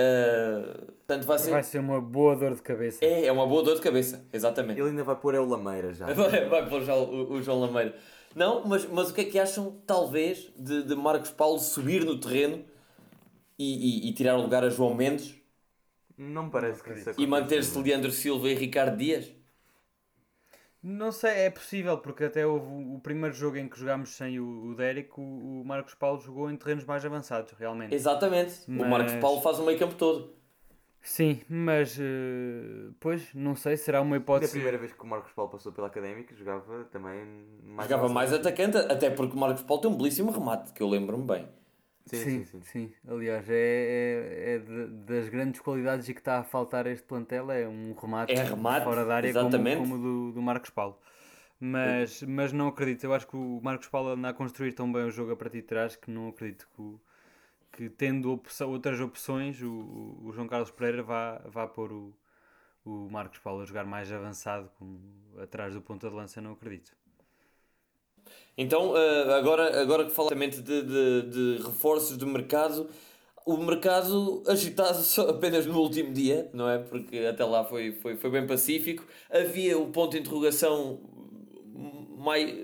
Uh, 0.00 0.92
portanto, 1.06 1.26
vai 1.26 1.38
ser. 1.38 1.50
Vai 1.50 1.62
ser 1.62 1.78
uma 1.78 2.00
boa 2.00 2.36
dor 2.36 2.54
de 2.54 2.62
cabeça. 2.62 3.04
É, 3.04 3.26
é 3.26 3.32
uma 3.32 3.46
boa 3.46 3.62
dor 3.62 3.74
de 3.74 3.80
cabeça, 3.82 4.24
exatamente. 4.32 4.80
Ele 4.80 4.90
ainda 4.90 5.04
vai 5.04 5.16
pôr 5.16 5.34
é 5.34 5.40
o 5.40 5.44
Lameira 5.44 5.92
já. 5.92 6.06
Vai, 6.14 6.48
vai 6.48 6.68
pôr 6.68 6.82
já 6.82 6.94
o, 6.94 7.32
o 7.32 7.42
João 7.42 7.60
Lameira. 7.60 7.94
Não, 8.34 8.66
mas, 8.66 8.86
mas 8.86 9.10
o 9.10 9.14
que 9.14 9.22
é 9.22 9.24
que 9.24 9.38
acham, 9.38 9.82
talvez, 9.86 10.52
de, 10.56 10.84
de 10.84 10.94
Marcos 10.94 11.30
Paulo 11.30 11.58
subir 11.58 12.04
no 12.04 12.18
terreno 12.18 12.64
e, 13.58 14.06
e, 14.06 14.08
e 14.10 14.14
tirar 14.14 14.36
o 14.36 14.42
lugar 14.42 14.64
a 14.64 14.70
João 14.70 14.94
Mendes 14.94 15.34
Não 16.16 16.44
me 16.44 16.50
parece 16.50 16.82
que 16.82 16.92
isso 16.92 17.10
e 17.16 17.26
aconteça. 17.26 17.26
manter-se 17.26 17.78
Leandro 17.78 18.12
Silva 18.12 18.48
e 18.48 18.54
Ricardo 18.54 18.96
Dias? 18.96 19.32
Não 20.82 21.12
sei, 21.12 21.40
é 21.46 21.50
possível, 21.50 21.98
porque 21.98 22.24
até 22.24 22.46
houve 22.46 22.66
o 22.66 22.94
o 22.94 23.00
primeiro 23.00 23.34
jogo 23.34 23.56
em 23.58 23.68
que 23.68 23.78
jogámos 23.78 24.10
sem 24.16 24.40
o, 24.40 24.70
o 24.70 24.74
Derek, 24.74 25.10
o, 25.18 25.22
o 25.22 25.64
Marcos 25.64 25.94
Paulo 25.94 26.20
jogou 26.20 26.50
em 26.50 26.56
terrenos 26.56 26.84
mais 26.84 27.04
avançados, 27.04 27.52
realmente. 27.52 27.94
Exatamente. 27.94 28.54
O 28.68 28.72
Mas- 28.72 28.88
Marcos 28.88 29.14
Paulo 29.16 29.40
faz 29.42 29.58
o 29.58 29.64
meio 29.64 29.78
campo 29.78 29.94
todo. 29.94 30.34
Sim, 31.02 31.40
mas 31.48 31.96
eh, 31.98 32.90
pois, 33.00 33.32
não 33.34 33.54
sei, 33.56 33.74
será 33.78 34.02
uma 34.02 34.16
Da 34.18 34.22
hipótese. 34.22 34.52
primeira 34.52 34.76
vez 34.76 34.92
que 34.92 35.02
o 35.02 35.06
Marcos 35.06 35.32
Paulo 35.32 35.50
passou 35.50 35.72
pela 35.72 35.86
académica, 35.86 36.34
jogava 36.34 36.84
também 36.92 37.24
mais. 37.64 37.88
Jogava 37.88 38.04
avançado. 38.04 38.12
mais 38.14 38.32
atacante, 38.34 38.76
até 38.76 39.08
porque 39.10 39.34
o 39.34 39.38
Marcos 39.38 39.62
Paulo 39.62 39.80
tem 39.80 39.90
um 39.90 39.96
belíssimo 39.96 40.30
remate, 40.30 40.72
que 40.74 40.82
eu 40.82 40.88
lembro-me 40.88 41.24
bem. 41.24 41.48
Sim, 42.16 42.44
Sim, 42.44 42.46
sim. 42.62 42.92
Aliás, 43.08 43.48
é, 43.48 43.54
é, 43.54 44.54
é 44.54 44.58
de- 44.58 44.86
das 45.06 45.28
grandes 45.28 45.60
qualidades 45.60 46.08
e 46.08 46.14
que 46.14 46.20
está 46.20 46.38
a 46.38 46.44
faltar 46.44 46.86
este 46.86 47.04
plantel 47.06 47.50
é 47.50 47.68
um 47.68 47.94
remate, 47.94 48.32
É 48.32 48.42
remate, 48.44 48.82
fora 48.84 49.04
da 49.04 49.14
área 49.16 49.34
como, 49.34 49.48
exatamente. 49.56 49.76
como 49.76 49.94
o 49.96 49.98
do, 49.98 50.32
do 50.32 50.42
Marcos 50.42 50.70
Paulo. 50.70 50.98
Mas, 51.60 52.22
mas 52.22 52.52
não 52.52 52.68
acredito, 52.68 53.04
eu 53.04 53.14
acho 53.14 53.26
que 53.26 53.36
o 53.36 53.60
Marcos 53.62 53.88
Paulo 53.88 54.10
anda 54.10 54.30
a 54.30 54.34
construir 54.34 54.72
tão 54.72 54.90
bem 54.92 55.04
o 55.04 55.10
jogo 55.10 55.32
a 55.32 55.36
partir 55.36 55.58
de 55.62 55.68
trás 55.68 55.94
que 55.96 56.10
não 56.10 56.28
acredito 56.28 56.68
que, 56.74 56.80
o- 56.82 57.00
que 57.72 57.90
tendo 57.90 58.32
opção- 58.32 58.70
outras 58.70 59.00
opções 59.00 59.62
o, 59.62 59.70
o- 59.70 60.26
o 60.28 60.32
João 60.32 60.48
Carlos 60.48 60.70
Pereira 60.70 61.02
vá, 61.02 61.38
vá 61.46 61.66
pôr 61.68 61.92
o, 61.92 62.14
o 62.84 63.08
Marcos 63.10 63.38
Paulo 63.40 63.62
a 63.62 63.66
jogar 63.66 63.84
mais 63.86 64.12
avançado 64.12 64.70
como 64.78 65.00
atrás 65.42 65.74
do 65.74 65.82
ponta 65.82 66.08
de 66.10 66.16
lança, 66.16 66.40
não 66.40 66.52
acredito. 66.52 66.92
Então, 68.56 68.96
eh, 68.96 69.34
agora, 69.34 69.80
agora 69.80 70.04
que 70.04 70.10
falamos 70.12 70.62
de, 70.62 70.82
de, 70.82 71.22
de 71.22 71.62
reforços 71.62 72.16
de 72.18 72.26
mercado, 72.26 72.88
o 73.46 73.56
mercado 73.56 74.42
agitado 74.46 74.98
só 75.02 75.30
apenas 75.30 75.66
no 75.66 75.78
último 75.80 76.12
dia, 76.12 76.50
não 76.52 76.68
é? 76.68 76.78
Porque 76.78 77.18
até 77.18 77.44
lá 77.44 77.64
foi, 77.64 77.92
foi, 77.92 78.16
foi 78.16 78.30
bem 78.30 78.46
pacífico. 78.46 79.04
Havia 79.30 79.78
o 79.78 79.88
ponto 79.90 80.12
de 80.12 80.18
interrogação 80.18 81.00
mais, 82.18 82.54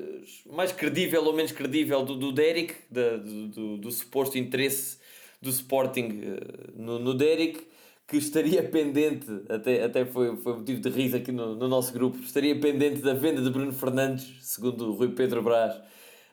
mais 0.46 0.72
credível 0.72 1.24
ou 1.24 1.32
menos 1.32 1.52
credível 1.52 2.04
do, 2.04 2.14
do 2.16 2.32
Derek, 2.32 2.74
do, 2.90 3.48
do, 3.48 3.76
do 3.78 3.90
suposto 3.90 4.36
interesse 4.38 4.98
do 5.40 5.50
Sporting 5.50 6.20
eh, 6.22 6.72
no, 6.74 6.98
no 6.98 7.14
Derek, 7.14 7.66
que 8.06 8.16
estaria 8.16 8.62
pendente, 8.62 9.26
até, 9.48 9.82
até 9.82 10.04
foi, 10.04 10.36
foi 10.36 10.58
motivo 10.58 10.80
de 10.80 10.88
riso 10.88 11.16
aqui 11.16 11.32
no, 11.32 11.56
no 11.56 11.66
nosso 11.66 11.92
grupo, 11.92 12.18
estaria 12.18 12.58
pendente 12.58 13.00
da 13.00 13.14
venda 13.14 13.42
de 13.42 13.50
Bruno 13.50 13.72
Fernandes, 13.72 14.38
segundo 14.42 14.90
o 14.90 14.94
Rui 14.94 15.08
Pedro 15.08 15.42
Brás, 15.42 15.74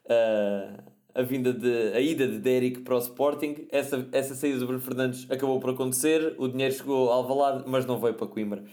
eh, 0.05 0.69
a 1.15 1.21
vinda 1.23 1.51
de 1.51 1.93
a 1.93 1.99
ida 1.99 2.27
de 2.27 2.39
Derek 2.39 2.81
para 2.81 2.95
o 2.95 2.99
Sporting. 2.99 3.67
Essa, 3.71 4.07
essa 4.11 4.35
saída 4.35 4.59
de 4.59 4.65
Bruno 4.65 4.81
Fernandes 4.81 5.29
acabou 5.31 5.59
por 5.59 5.71
acontecer, 5.71 6.35
o 6.37 6.47
dinheiro 6.47 6.75
chegou 6.75 7.09
ao 7.09 7.19
Alvalade, 7.23 7.63
mas 7.67 7.85
não 7.85 7.99
veio 7.99 8.13
para 8.13 8.27
Coimbra. 8.27 8.63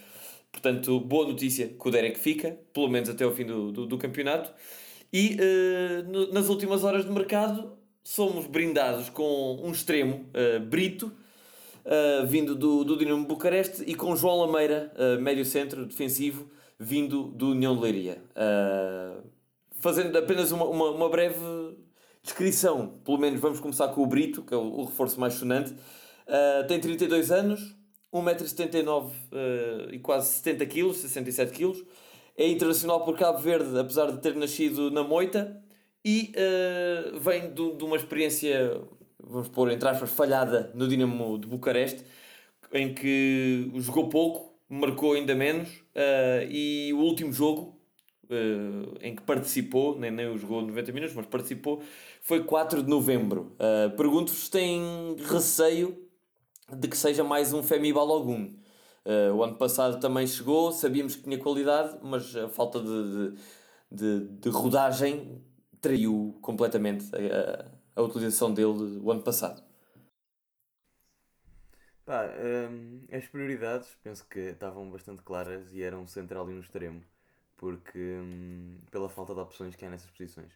Portanto, 0.52 0.98
boa 1.00 1.26
notícia 1.26 1.68
que 1.68 1.88
o 1.88 1.90
Derek 1.90 2.18
fica, 2.18 2.58
pelo 2.72 2.88
menos 2.88 3.08
até 3.08 3.24
o 3.26 3.32
fim 3.32 3.44
do, 3.46 3.70
do, 3.72 3.86
do 3.86 3.96
campeonato. 3.98 4.52
E 5.12 5.36
eh, 5.40 6.02
no- 6.08 6.32
nas 6.32 6.48
últimas 6.48 6.84
horas 6.84 7.04
de 7.04 7.10
mercado 7.10 7.72
somos 8.04 8.46
brindados 8.46 9.08
com 9.08 9.60
um 9.62 9.70
extremo, 9.70 10.28
eh, 10.34 10.58
Brito, 10.58 11.12
eh, 11.84 12.24
vindo 12.26 12.54
do, 12.54 12.84
do 12.84 12.96
Dinamo 12.96 13.26
Bucareste, 13.26 13.82
e 13.86 13.94
com 13.94 14.14
João 14.16 14.40
Lameira, 14.40 14.92
eh, 14.96 15.16
médio 15.18 15.44
centro 15.44 15.86
defensivo, 15.86 16.50
vindo 16.78 17.24
do 17.24 17.50
União 17.50 17.74
de 17.74 17.82
Leiria. 17.82 18.22
Eh, 18.34 19.16
fazendo 19.80 20.16
apenas 20.16 20.52
uma, 20.52 20.64
uma, 20.66 20.90
uma 20.90 21.08
breve 21.08 21.38
descrição, 22.22 23.00
pelo 23.04 23.18
menos 23.18 23.40
vamos 23.40 23.60
começar 23.60 23.88
com 23.88 24.02
o 24.02 24.06
Brito, 24.06 24.42
que 24.42 24.54
é 24.54 24.56
o, 24.56 24.80
o 24.80 24.84
reforço 24.84 25.18
mais 25.18 25.34
sonante. 25.34 25.72
Uh, 25.72 26.66
tem 26.68 26.78
32 26.78 27.30
anos, 27.32 27.74
1,79m 28.12 29.06
uh, 29.06 29.12
e 29.92 29.98
quase 29.98 30.34
70 30.34 30.66
kg, 30.66 30.94
67 30.94 31.52
kg. 31.52 31.84
É 32.36 32.46
internacional 32.46 33.04
por 33.04 33.18
Cabo 33.18 33.38
Verde, 33.38 33.76
apesar 33.78 34.10
de 34.12 34.18
ter 34.18 34.34
nascido 34.36 34.90
na 34.90 35.02
Moita. 35.02 35.60
E 36.04 36.32
uh, 36.36 37.18
vem 37.18 37.52
de, 37.52 37.76
de 37.76 37.84
uma 37.84 37.96
experiência, 37.96 38.80
vamos 39.24 39.48
pôr 39.48 39.70
entre 39.70 39.88
aspas, 39.88 40.10
falhada 40.10 40.70
no 40.74 40.88
Dinamo 40.88 41.38
de 41.38 41.46
Bucareste, 41.46 42.04
em 42.72 42.94
que 42.94 43.70
jogou 43.76 44.08
pouco, 44.08 44.54
marcou 44.68 45.14
ainda 45.14 45.34
menos. 45.34 45.68
uh, 45.68 46.46
e 46.48 46.92
o 46.94 46.98
último 46.98 47.32
jogo 47.32 47.80
uh, 48.30 48.96
em 49.00 49.14
que 49.14 49.22
participou, 49.22 49.98
nem, 49.98 50.10
nem 50.10 50.36
jogou 50.38 50.62
90 50.62 50.92
minutos, 50.92 51.16
mas 51.16 51.26
participou, 51.26 51.82
foi 52.22 52.44
4 52.44 52.82
de 52.82 52.88
novembro. 52.88 53.56
Uh, 53.56 53.94
Pergunto-vos 53.96 54.44
se 54.44 54.50
têm 54.50 55.16
receio 55.18 56.08
de 56.72 56.88
que 56.88 56.96
seja 56.96 57.24
mais 57.24 57.52
um 57.52 57.62
Femi 57.62 57.92
Balogun. 57.92 58.54
Uh, 59.04 59.34
o 59.34 59.42
ano 59.42 59.56
passado 59.56 59.98
também 59.98 60.26
chegou, 60.26 60.72
sabíamos 60.72 61.16
que 61.16 61.22
tinha 61.22 61.38
qualidade, 61.38 61.98
mas 62.02 62.36
a 62.36 62.48
falta 62.48 62.80
de, 62.80 62.86
de, 62.86 63.34
de, 63.90 64.28
de 64.40 64.48
rodagem 64.50 65.42
traiu 65.80 66.38
completamente 66.42 67.06
a, 67.14 67.18
a, 67.18 67.79
a 68.00 68.04
utilização 68.04 68.52
dele 68.54 69.00
o 69.02 69.10
ano 69.12 69.22
passado. 69.22 69.62
Pá, 72.04 72.24
hum, 72.70 73.06
as 73.12 73.26
prioridades 73.26 73.88
penso 74.02 74.24
que 74.28 74.38
estavam 74.40 74.90
bastante 74.90 75.22
claras 75.22 75.72
e 75.72 75.82
eram 75.82 76.06
central 76.06 76.50
e 76.50 76.54
no 76.54 76.60
extremo, 76.60 77.02
porque 77.56 77.98
hum, 77.98 78.78
pela 78.90 79.08
falta 79.08 79.34
de 79.34 79.40
opções 79.40 79.76
que 79.76 79.84
há 79.84 79.90
nessas 79.90 80.10
posições. 80.10 80.52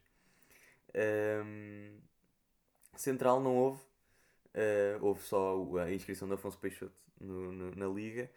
Hum, 0.95 1.99
central 2.97 3.41
não 3.43 3.57
houve, 3.57 3.81
uh, 4.55 4.99
houve 5.05 5.23
só 5.23 5.57
a 5.81 5.93
inscrição 5.93 6.29
de 6.29 6.35
Afonso 6.35 6.59
Peixoto 6.59 6.95
no, 7.21 7.53
no- 7.53 7.77
na 7.77 7.87
Liga. 7.89 8.31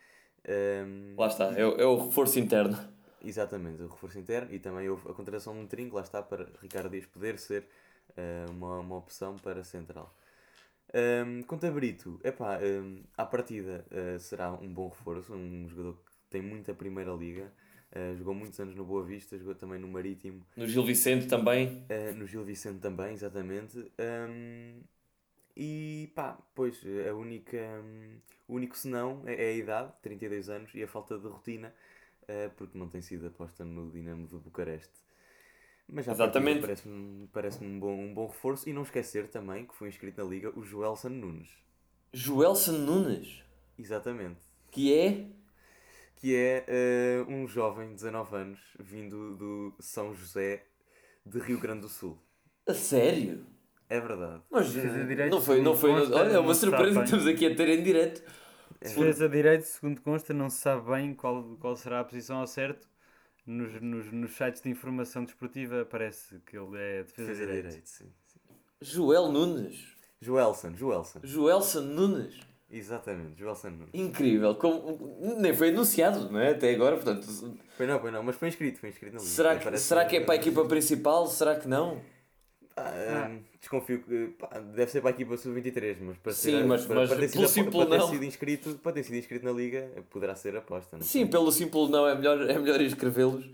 Hum, 0.49 1.19
Lá 1.19 1.27
está, 1.27 1.45
é, 1.59 1.65
o- 1.65 1.75
é 1.81 1.85
o 1.85 1.97
reforço 2.05 2.39
interno. 2.39 2.77
Exatamente, 3.21 3.81
o 3.81 3.87
reforço 3.87 4.19
interno 4.19 4.53
e 4.53 4.59
também 4.59 4.87
houve 4.89 5.09
a 5.09 5.13
contratação 5.13 5.53
de 5.53 5.59
um 5.61 5.67
trinco, 5.67 5.95
lá 5.95 6.01
está, 6.03 6.21
para 6.21 6.47
Ricardo 6.61 6.89
Dias 6.91 7.05
poder 7.05 7.39
ser 7.39 7.67
eh, 8.17 8.45
uma, 8.51 8.79
uma 8.79 8.97
opção 8.97 9.35
para 9.37 9.63
central. 9.63 10.13
Um, 10.93 11.43
quanto 11.43 11.65
a 11.67 11.71
Brito, 11.71 12.19
epá, 12.23 12.59
um, 12.61 13.03
à 13.17 13.25
partida 13.25 13.85
eh, 13.91 14.17
será 14.19 14.53
um 14.53 14.73
bom 14.73 14.87
reforço, 14.89 15.33
um 15.33 15.67
jogador 15.67 15.95
que 15.95 16.11
tem 16.29 16.41
muita 16.41 16.73
primeira 16.73 17.11
liga, 17.13 17.51
eh, 17.91 18.15
jogou 18.17 18.33
muitos 18.33 18.59
anos 18.59 18.75
no 18.75 18.85
Boa 18.85 19.03
Vista, 19.03 19.37
jogou 19.37 19.53
também 19.55 19.79
no 19.79 19.87
Marítimo, 19.87 20.45
No 20.57 20.67
Gil 20.67 20.83
Vicente 20.83 21.27
também. 21.27 21.83
eh, 21.89 22.11
no 22.13 22.25
Gil 22.27 22.43
Vicente 22.43 22.79
também, 22.79 23.13
exatamente. 23.13 23.77
Um, 23.99 24.81
e 25.55 26.11
pá, 26.15 26.37
pois 26.55 26.81
a 27.09 27.13
única, 27.15 27.57
hum, 27.83 28.17
o 28.47 28.55
único 28.55 28.77
senão 28.77 29.23
é, 29.25 29.35
é 29.35 29.49
a 29.49 29.53
idade, 29.53 29.93
32 30.01 30.49
anos, 30.49 30.73
e 30.75 30.83
a 30.83 30.87
falta 30.87 31.17
de 31.19 31.27
rotina, 31.27 31.73
uh, 32.23 32.49
porque 32.57 32.77
não 32.77 32.89
tem 32.89 33.01
sido 33.01 33.27
aposta 33.27 33.65
no 33.65 33.91
Dinamo 33.91 34.27
de 34.27 34.37
Bucareste. 34.37 34.99
Mas 35.89 36.05
já 36.05 36.11
Exatamente. 36.11 36.61
parece-me 36.61 37.27
parece 37.27 37.63
um, 37.63 37.79
bom, 37.79 37.93
um 37.93 38.13
bom 38.13 38.27
reforço. 38.27 38.67
E 38.69 38.73
não 38.73 38.83
esquecer 38.83 39.27
também 39.27 39.65
que 39.65 39.73
foi 39.73 39.87
inscrito 39.87 40.21
na 40.21 40.29
Liga 40.29 40.51
o 40.57 40.63
Joelson 40.63 41.09
Nunes. 41.09 41.49
Joelson 42.11 42.73
Nunes, 42.73 43.43
Exatamente. 43.77 44.39
que 44.71 44.93
é. 44.93 45.25
Que 46.15 46.35
é 46.35 47.25
uh, 47.27 47.31
um 47.31 47.47
jovem 47.47 47.89
de 47.89 47.95
19 47.95 48.35
anos, 48.35 48.59
vindo 48.79 49.35
do 49.35 49.75
São 49.79 50.13
José 50.13 50.65
de 51.25 51.39
Rio 51.39 51.59
Grande 51.59 51.81
do 51.81 51.89
Sul. 51.89 52.17
A 52.67 52.73
sério? 52.73 53.45
É 53.89 53.99
verdade. 53.99 54.41
Mas 54.49 54.71
direito, 54.71 55.31
não 55.31 55.41
foi, 55.41 55.61
não 55.61 55.75
foi. 55.75 55.91
Olha, 55.91 56.31
é 56.31 56.39
uma 56.39 56.53
surpresa 56.53 56.99
que 56.99 57.05
estamos 57.05 57.27
aqui 57.27 57.45
a 57.45 57.55
ter 57.55 57.69
em 57.69 57.83
direto. 57.83 58.21
Defesa 58.81 59.29
de 59.29 59.35
direito, 59.35 59.63
segundo 59.63 60.01
consta, 60.01 60.33
não 60.33 60.49
se 60.49 60.57
sabe 60.57 60.89
bem 60.91 61.13
qual, 61.13 61.55
qual 61.59 61.75
será 61.75 62.01
a 62.01 62.03
posição 62.03 62.39
ao 62.39 62.47
certo. 62.47 62.87
Nos, 63.47 63.81
nos, 63.81 64.11
nos 64.11 64.35
sites 64.35 64.61
de 64.61 64.69
informação 64.69 65.23
desportiva 65.23 65.81
aparece 65.81 66.37
que 66.45 66.57
ele 66.57 66.77
é 66.77 67.03
defesa, 67.03 67.29
Defesa 67.29 67.39
de 67.39 67.45
direito. 67.45 67.67
direito, 67.69 67.87
sim. 67.89 68.05
sim. 68.27 68.39
Joel 68.81 69.31
Nunes. 69.31 69.95
Joelson, 70.19 70.73
Joelson. 70.75 71.19
Joelson 71.23 71.81
Nunes. 71.81 72.39
Exatamente, 72.69 73.39
Joelson 73.39 73.69
Nunes. 73.69 73.89
Incrível. 73.93 74.53
Como, 74.55 75.17
nem 75.39 75.53
foi 75.53 75.69
anunciado, 75.69 76.29
não 76.29 76.39
é? 76.39 76.51
Até 76.51 76.73
agora, 76.75 76.97
portanto. 76.97 77.25
Pois 77.77 77.87
não, 77.89 77.99
pois 77.99 78.11
não, 78.11 78.21
mas 78.21 78.35
foi 78.35 78.49
inscrito, 78.49 78.79
foi 78.79 78.89
inscrito 78.89 79.13
na. 79.13 79.21
Será 79.21 79.55
que, 79.57 79.63
parece 79.63 79.83
será 79.85 80.03
que 80.03 80.17
é 80.17 80.19
para 80.21 80.33
a 80.33 80.37
equipa 80.37 80.65
principal? 80.65 81.25
Será 81.27 81.55
que 81.55 81.67
não? 81.69 82.01
Ah, 82.77 83.29
hum, 83.31 83.39
desconfio 83.59 84.03
que 84.03 84.27
pá, 84.39 84.59
deve 84.59 84.91
ser 84.91 85.01
para 85.01 85.09
a 85.09 85.13
equipa 85.13 85.35
sub-23, 85.35 85.97
mas 86.01 86.17
para 86.17 86.31
Sim, 86.31 86.51
ser, 86.51 86.65
mas- 86.65 86.85
para, 86.85 86.95
mas 86.97 87.09
para 87.09 87.17
ter, 87.19 87.31
pelo 87.31 87.47
sido, 87.47 87.53
simples 87.65 87.75
para 87.75 87.85
ter 87.89 87.97
não. 87.97 88.09
sido 88.09 88.23
inscrito, 88.25 88.75
para 88.83 88.91
ter 88.91 89.03
sido 89.03 89.15
inscrito 89.17 89.45
na 89.45 89.51
Liga, 89.51 89.89
poderá 90.11 90.35
ser 90.35 90.55
aposta. 90.55 90.97
Sim, 91.01 91.21
sei. 91.21 91.25
pelo 91.27 91.51
simples 91.51 91.89
não, 91.89 92.07
é 92.07 92.13
melhor, 92.15 92.47
é 92.47 92.59
melhor 92.59 92.79
inscrevê-los 92.79 93.45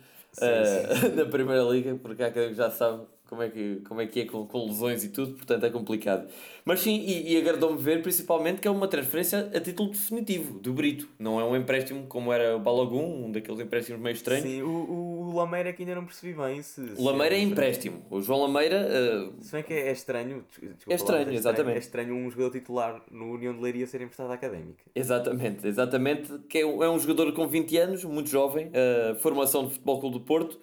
eh, 0.41 1.09
na 1.15 1.25
Primeira 1.25 1.63
Liga, 1.63 1.95
porque 2.01 2.21
há 2.23 2.31
quem 2.31 2.53
já 2.53 2.69
sabe 2.69 3.03
como 3.29 3.41
é 3.41 3.49
que, 3.49 3.77
como 3.87 3.99
é, 4.01 4.05
que 4.05 4.19
é 4.21 4.25
com, 4.25 4.45
com 4.45 4.67
lesões 4.67 5.03
e 5.03 5.09
tudo, 5.09 5.33
portanto 5.35 5.65
é 5.65 5.69
complicado. 5.69 6.29
Mas 6.65 6.81
sim, 6.81 6.99
e, 6.99 7.33
e 7.33 7.37
agradou-me 7.37 7.77
ver 7.81 8.01
principalmente 8.03 8.59
que 8.61 8.67
é 8.67 8.71
uma 8.71 8.87
transferência 8.87 9.49
a 9.55 9.59
título 9.59 9.89
definitivo 9.89 10.59
do 10.59 10.71
Brito, 10.73 11.07
não 11.17 11.39
é 11.39 11.43
um 11.45 11.55
empréstimo 11.55 12.05
como 12.07 12.31
era 12.31 12.55
o 12.55 12.59
Balagum, 12.59 13.25
um 13.25 13.31
daqueles 13.31 13.59
empréstimos 13.61 13.99
meio 14.01 14.13
estranhos. 14.13 14.43
Sim, 14.47 14.61
o, 14.61 14.67
o 14.69 15.22
Lameira 15.35 15.69
é 15.69 15.73
que 15.73 15.83
ainda 15.83 15.95
não 15.95 16.05
percebi 16.05 16.33
bem 16.33 16.61
se. 16.61 16.95
se 16.95 17.01
Lameira 17.01 17.35
é 17.35 17.39
estranho. 17.39 17.51
empréstimo, 17.51 18.05
o 18.09 18.21
João 18.21 18.41
Lameira 18.43 18.75
eh, 18.89 19.29
Se 19.41 19.51
bem 19.51 19.63
que 19.63 19.73
é, 19.73 19.87
é 19.87 19.91
estranho, 19.91 20.45
des- 20.49 20.75
desculpa 20.75 20.89
lá, 20.89 20.95
estranho, 20.95 21.33
exatamente. 21.33 21.75
É 21.75 21.79
estranho 21.79 22.15
um 22.15 22.29
jogador 22.31 22.51
titular 22.51 23.01
no 23.11 23.33
União 23.33 23.53
de 23.53 23.61
Leiria 23.61 23.85
ser 23.87 24.01
emprestado 24.01 24.31
à 24.31 24.33
Académica. 24.35 24.83
Exatamente, 24.95 25.67
exatamente. 25.67 26.37
Que 26.49 26.59
é, 26.59 26.65
um- 26.65 26.83
é 26.83 26.99
jogador 26.99 27.31
com 27.33 27.47
20 27.47 27.77
anos, 27.77 28.03
muito 28.03 28.29
jovem, 28.29 28.67
uh, 28.67 29.15
formação 29.19 29.65
de 29.65 29.71
Futebol 29.73 29.99
Clube 29.99 30.19
do 30.19 30.25
Porto, 30.25 30.59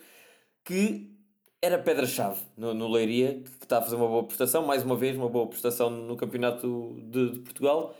que 0.64 1.10
era 1.62 1.78
pedra-chave 1.78 2.40
no, 2.56 2.72
no 2.72 2.88
Leiria, 2.88 3.42
que 3.58 3.64
está 3.64 3.78
a 3.78 3.82
fazer 3.82 3.96
uma 3.96 4.08
boa 4.08 4.24
prestação, 4.24 4.64
mais 4.66 4.82
uma 4.82 4.96
vez, 4.96 5.16
uma 5.16 5.28
boa 5.28 5.46
prestação 5.46 5.90
no 5.90 6.16
Campeonato 6.16 6.96
de, 7.10 7.30
de 7.32 7.38
Portugal. 7.40 7.94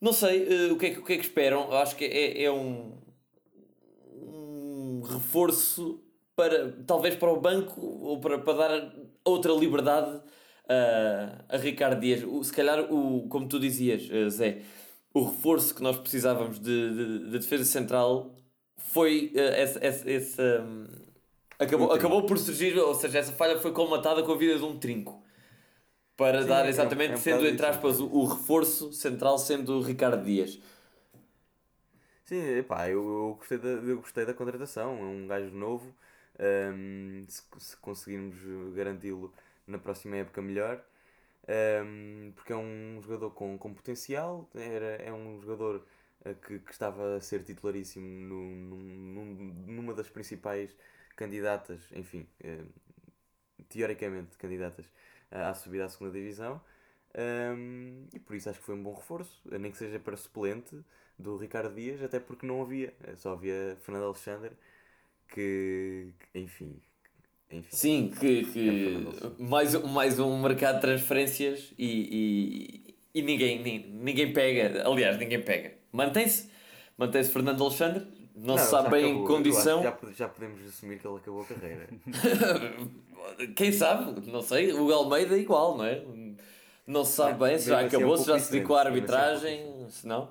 Não 0.00 0.12
sei 0.12 0.68
uh, 0.68 0.72
o, 0.74 0.78
que 0.78 0.86
é, 0.86 0.90
que- 0.90 0.98
o 1.00 1.04
que 1.04 1.12
é 1.14 1.16
que 1.16 1.24
esperam, 1.24 1.72
acho 1.72 1.96
que 1.96 2.04
é, 2.04 2.44
é 2.44 2.50
um, 2.52 2.92
um 4.22 5.02
reforço 5.02 6.00
para 6.40 6.72
talvez 6.86 7.14
para 7.16 7.30
o 7.30 7.40
banco 7.40 7.80
ou 7.80 8.20
para, 8.20 8.38
para 8.38 8.54
dar 8.58 8.92
outra 9.24 9.52
liberdade 9.52 10.20
a, 10.68 11.44
a 11.54 11.56
Ricardo 11.58 12.00
Dias. 12.00 12.22
O- 12.24 12.42
Se 12.44 12.52
calhar, 12.52 12.80
o, 12.92 13.28
como 13.28 13.48
tu 13.48 13.58
dizias, 13.60 14.08
eh, 14.10 14.28
Zé, 14.30 14.62
o 15.14 15.24
reforço 15.24 15.74
que 15.74 15.82
nós 15.82 15.96
precisávamos 15.98 16.58
de, 16.60 16.94
de, 16.94 17.18
de 17.30 17.38
defesa 17.38 17.64
central 17.64 18.34
foi 18.78 19.32
eh, 19.34 19.62
essa, 19.62 19.78
essa, 19.84 20.10
essa, 20.10 20.64
acabou, 21.58 21.86
Um 21.86 21.88
trinco. 21.90 21.98
acabou 21.98 22.26
por 22.26 22.38
surgir, 22.38 22.76
ou 22.78 22.94
seja, 22.94 23.18
essa 23.18 23.32
falha 23.32 23.58
foi 23.60 23.72
colmatada 23.72 24.22
com 24.22 24.32
a 24.32 24.36
vida 24.36 24.58
de 24.58 24.64
um 24.64 24.78
trinco. 24.78 25.22
Para 26.16 26.44
Sim, 26.44 26.52
dar 26.52 26.66
é- 26.66 26.68
exatamente, 26.68 27.14
é 27.14 27.16
um 27.16 27.20
sendo 27.20 27.46
bocado 27.46 27.46
entre 27.46 27.66
aspas, 27.66 28.00
o, 28.00 28.06
o 28.06 28.26
reforço 28.26 28.92
central 28.92 29.38
sendo 29.38 29.78
o 29.78 29.82
Ricardo 29.82 30.24
Dias. 30.24 30.58
Sim, 32.24 32.36
epá, 32.58 32.88
eu, 32.88 33.02
eu, 33.28 33.34
gostei 33.34 33.58
da, 33.58 33.68
eu 33.68 33.96
gostei 34.00 34.24
da 34.24 34.34
contratação. 34.34 34.92
É 34.98 35.02
um 35.02 35.26
gajo 35.26 35.50
novo. 35.54 35.94
Hum, 36.38 37.24
se, 37.28 37.42
se 37.58 37.76
conseguirmos 37.78 38.36
garanti-lo 38.74 39.32
na 39.66 39.78
próxima 39.78 40.16
época, 40.16 40.40
melhor. 40.42 40.84
Hum, 41.48 42.32
porque 42.34 42.52
é 42.52 42.56
um 42.56 43.00
jogador 43.02 43.30
com, 43.32 43.58
com 43.58 43.74
potencial. 43.74 44.48
Era, 44.54 44.96
é 45.02 45.12
um 45.12 45.40
jogador 45.40 45.86
eh, 46.24 46.34
que, 46.34 46.58
que 46.60 46.72
estava 46.72 47.16
a 47.16 47.20
ser 47.20 47.42
titularíssimo 47.44 48.06
no, 48.06 48.42
num- 48.44 49.24
num- 49.26 49.54
numa 49.66 49.94
das 49.94 50.08
principais 50.08 50.76
candidatas, 51.16 51.80
enfim, 51.92 52.26
eh, 52.42 52.64
teoricamente 53.68 54.36
candidatas 54.36 54.86
à 55.30 55.54
subida 55.54 55.84
à 55.84 55.88
segunda 55.88 56.12
divisão. 56.12 56.60
Hum, 57.56 58.06
e 58.14 58.18
por 58.20 58.36
isso 58.36 58.48
acho 58.48 58.58
que 58.60 58.64
foi 58.64 58.74
um 58.74 58.82
bom 58.82 58.94
reforço, 58.94 59.40
nem 59.58 59.70
que 59.72 59.78
seja 59.78 59.98
para 59.98 60.16
suplente 60.16 60.80
do 61.18 61.36
Ricardo 61.36 61.74
Dias, 61.74 62.02
até 62.02 62.20
porque 62.20 62.46
não 62.46 62.62
havia, 62.62 62.94
eh, 63.04 63.16
só 63.16 63.32
havia 63.32 63.76
Fernando 63.80 64.04
Alexandre, 64.06 64.52
que, 65.32 66.08
que, 66.32 66.38
enfim, 66.38 66.76
enfim. 67.50 67.68
Sim, 67.76 68.12
que, 68.18 68.40
É 68.40 68.44
que 68.44 68.52
Fernando 68.52 69.36
mais, 69.38 69.74
um- 69.74 69.86
mais 69.86 70.18
um 70.18 70.40
mercado 70.40 70.76
de 70.76 70.80
transferências 70.82 71.72
e, 71.78 72.84
e, 73.14 73.18
e 73.18 73.22
ninguém, 73.22 73.62
ni- 73.62 73.86
ninguém 73.88 74.32
pega. 74.32 74.86
Aliás, 74.88 75.18
ninguém 75.18 75.42
pega. 75.42 75.72
Mantém-se. 75.92 76.48
Mantém-se 76.96 77.30
Fernando 77.30 77.62
Alexandre. 77.64 78.06
Não, 78.36 78.56
se 78.56 78.62
ele 78.64 78.70
sabe 78.70 78.90
bem 78.90 79.04
em 79.06 79.10
acabou. 79.10 79.26
Condição. 79.26 79.82
Já, 79.82 79.98
já 80.16 80.28
podemos 80.28 80.64
assumir 80.66 80.98
que 80.98 81.06
ele 81.06 81.16
acabou 81.16 81.42
a 81.42 81.44
carreira. 81.46 81.88
Quem 83.56 83.72
sabe? 83.72 84.30
Não 84.30 84.40
sei. 84.42 84.72
O 84.72 84.92
Almeida 84.92 85.36
é 85.36 85.40
igual, 85.40 85.76
não 85.76 85.84
é? 85.84 86.02
Não 86.86 87.04
se 87.04 87.12
sabe 87.12 87.38
bem 87.38 87.58
se 87.58 87.68
já 87.68 87.80
assim 87.80 87.84
é 87.96 87.98
um 87.98 88.00
acabou, 88.00 88.16
se 88.18 88.26
já 88.26 88.38
se 88.38 88.50
dedicou 88.52 88.76
à 88.76 88.80
assim 88.80 88.88
é 88.88 88.90
um 88.90 88.94
arbitragem, 88.94 89.86
se 89.90 90.06
não. 90.06 90.28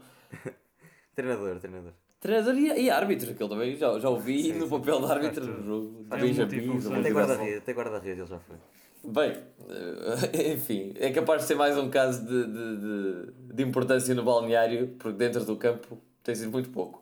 treinador, 1.15 1.59
treinador. 1.59 1.91
Treinador 2.19 2.57
e, 2.57 2.81
e 2.81 2.89
árbitro, 2.89 3.33
que 3.33 3.41
ele 3.41 3.49
também 3.49 3.75
já, 3.75 3.97
já 3.99 4.09
ouvi 4.09 4.43
Sim, 4.43 4.53
no 4.53 4.65
sim. 4.65 4.69
papel 4.69 4.99
de 4.99 5.11
árbitro 5.11 5.45
no 5.45 5.63
jogo. 5.63 6.05
Benjamin, 6.09 6.33
multifunções. 6.35 6.83
jogo 6.83 6.95
Até 6.95 7.09
de 7.09 7.15
guarda-redes 7.15 7.57
até 7.57 7.73
guarda-redes 7.73 8.19
ele 8.19 8.27
já 8.27 8.39
foi. 8.39 8.55
Bem, 9.01 9.37
eh, 9.69 10.51
enfim, 10.53 10.93
é 10.97 11.09
capaz 11.11 11.43
de 11.43 11.47
ser 11.47 11.55
mais 11.55 11.77
um 11.77 11.89
caso 11.89 12.25
de, 12.25 12.45
de, 12.45 12.77
de, 12.77 13.53
de 13.53 13.63
importância 13.63 14.13
no 14.13 14.23
balneário, 14.23 14.89
porque 14.99 15.17
dentro 15.17 15.45
do 15.45 15.55
campo 15.55 15.97
tem 16.21 16.35
sido 16.35 16.51
muito 16.51 16.69
pouco. 16.69 17.01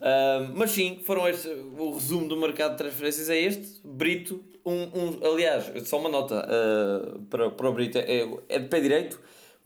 Ah, 0.00 0.50
mas 0.54 0.70
sim, 0.70 1.00
foram 1.04 1.28
este, 1.28 1.48
o 1.48 1.92
resumo 1.92 2.28
do 2.28 2.36
mercado 2.36 2.72
de 2.72 2.78
transferências 2.78 3.28
é 3.28 3.38
este. 3.38 3.80
Brito, 3.84 4.42
um, 4.64 4.82
um, 4.82 5.32
aliás, 5.32 5.70
só 5.88 5.98
uma 5.98 6.08
nota 6.08 6.46
ah, 6.48 7.18
para, 7.28 7.50
para 7.50 7.68
o 7.68 7.72
Brito: 7.72 7.98
é, 7.98 8.28
é 8.48 8.58
de 8.58 8.68
pé 8.68 8.80
direito, 8.80 9.20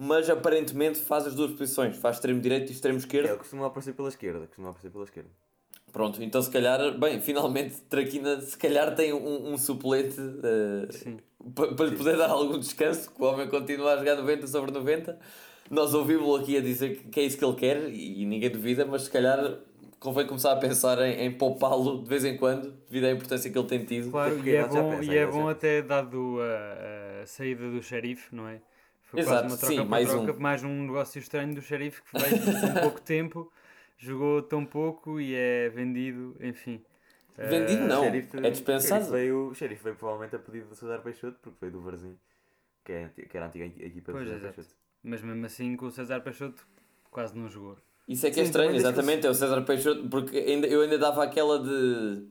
mas 0.05 0.29
aparentemente 0.29 0.99
faz 0.99 1.29
as 1.29 1.35
duas 1.35 1.53
posições, 1.53 1.97
faz 1.97 2.17
extremo 2.17 2.41
direito 2.41 2.71
e 2.71 2.73
extremo 2.73 2.99
esquerdo. 2.99 3.29
Ele 3.29 3.37
costuma 3.37 3.67
aparecer 3.69 3.95
pela 3.95 4.09
esquerda, 4.09 4.47
costuma 4.49 4.71
aparecer 4.71 4.91
pela 4.91 5.05
esquerda. 5.05 5.31
Pronto, 5.93 6.21
então 6.23 6.43
se 6.43 6.51
calhar, 6.51 6.99
bem, 6.99 7.21
finalmente 7.21 7.77
Traquina 7.83 8.41
se 8.41 8.57
calhar 8.59 8.95
tem 8.97 9.13
um, 9.13 9.53
um 9.53 9.59
suplente 9.59 10.17
pa- 11.55 11.69
para 11.69 11.87
lhe 11.87 11.97
poder 11.97 12.17
dar 12.17 12.31
algum 12.31 12.59
descanso, 12.59 13.11
que 13.13 13.23
o 13.23 13.27
homem 13.27 13.47
continua 13.49 13.93
a 13.95 13.97
jogar 13.99 14.17
90 14.17 14.47
sobre 14.49 14.73
90. 14.73 15.19
Nós 15.71 15.95
ouvimos-lo 15.95 16.35
aqui 16.37 16.57
a 16.57 16.61
dizer 16.61 16.97
que, 16.97 17.09
que 17.09 17.21
é 17.21 17.23
isso 17.23 17.39
que 17.39 17.45
ele 17.45 17.55
quer 17.55 17.89
e, 17.89 18.25
ninguém 18.27 18.51
duvida, 18.51 18.85
mas 18.85 19.03
se 19.03 19.11
calhar 19.11 19.59
convém 20.01 20.27
começar 20.27 20.53
a 20.53 20.57
pensar 20.57 20.99
em, 21.07 21.27
em 21.27 21.31
poupá-lo 21.31 22.03
de 22.03 22.09
vez 22.09 22.25
em 22.25 22.37
quando, 22.37 22.73
devido 22.89 23.05
à 23.05 23.11
importância 23.13 23.49
que 23.51 23.57
ele 23.57 23.69
tem 23.69 23.85
tido. 23.85 24.11
Claro, 24.11 24.37
e 24.45 24.55
é 24.57 24.67
bom, 24.67 24.91
pesa, 24.91 25.05
e 25.13 25.17
é 25.17 25.27
bom 25.27 25.49
até 25.49 25.81
dado 25.81 26.39
a, 26.41 27.23
a 27.23 27.27
saída 27.27 27.71
do 27.71 27.81
xerife, 27.81 28.35
não 28.35 28.49
é? 28.49 28.61
Foi 29.13 29.21
Exato, 29.21 29.43
quase 29.43 29.55
uma 29.55 29.59
troca 29.59 29.75
sim, 29.75 29.85
mais 29.89 30.09
troca, 30.11 30.33
um. 30.33 30.41
mais 30.41 30.65
um 30.65 30.83
negócio 30.87 31.19
estranho 31.19 31.55
do 31.55 31.61
xerife 31.63 32.03
que 32.03 32.19
veio 32.19 32.39
com 32.61 32.81
pouco 32.81 33.01
tempo, 33.05 33.53
jogou 33.99 34.43
tão 34.43 34.65
pouco 34.65 35.21
e 35.21 35.35
é 35.35 35.69
vendido, 35.69 36.35
enfim. 36.41 36.83
Vendido 37.37 37.83
Eh, 37.83 37.87
não, 37.89 38.05
Xerife- 38.05 38.37
é 38.39 38.51
dispensado. 38.51 39.05
Xerife 39.05 39.11
veio, 39.11 39.49
o 39.49 39.55
Xerife 39.55 39.85
veio 39.85 39.97
provavelmente 39.97 40.37
a 40.37 40.39
pedido 40.39 40.69
do 40.69 40.75
César 40.75 40.99
Peixoto, 41.01 41.39
porque 41.43 41.59
veio 41.61 41.73
do 41.73 41.81
Varzim, 41.81 42.17
que, 42.85 42.93
é, 42.93 43.09
que 43.09 43.37
era 43.37 43.47
a 43.47 43.49
antiga 43.49 43.65
equipa 43.67 44.13
do 44.13 44.19
Pois, 44.19 44.29
César 44.29 44.39
exato. 44.39 44.55
Peixoto. 44.55 44.77
Mas 45.05 45.23
mesmo 45.23 45.47
assim 45.47 45.77
com 45.77 45.87
o 45.87 45.91
César 45.91 46.21
Peixoto 46.21 46.67
quase 47.11 47.37
não 47.37 47.49
jogou. 47.49 47.77
Isso 48.09 48.27
é 48.27 48.31
que 48.31 48.41
é 48.41 48.43
Sim, 48.43 48.49
estranho, 48.49 48.75
exatamente, 48.75 49.27
é 49.27 49.31
o 49.31 49.35
César 49.35 49.63
Peixoto, 49.63 50.09
porque 50.09 50.37
ainda, 50.39 50.67
eu 50.67 50.81
ainda 50.83 50.99
dava 50.99 51.23
aquela 51.23 51.59
de, 51.63 52.27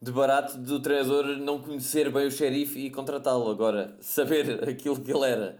de 0.00 0.10
barato 0.12 0.56
do 0.58 0.80
treinador 0.80 1.26
não 1.38 1.60
conhecer 1.62 2.10
bem 2.10 2.26
o 2.26 2.30
xerife 2.30 2.78
e 2.78 2.90
contratá-lo. 2.90 3.50
Agora, 3.50 3.96
saber 4.00 4.62
aquilo 4.68 5.00
que 5.02 5.12
ele 5.12 5.24
era, 5.26 5.58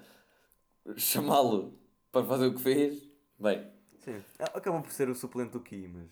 chamá-lo 0.96 1.78
para 2.12 2.24
fazer 2.26 2.46
o 2.46 2.54
que 2.54 2.60
fez, 2.62 3.08
bem, 3.38 3.66
Sim, 3.98 4.22
Ah, 4.38 4.52
acabou 4.58 4.82
por 4.82 4.92
ser 4.92 5.08
o 5.08 5.14
suplente 5.14 5.52
do 5.52 5.60
Ki, 5.60 5.88
mas 5.88 6.10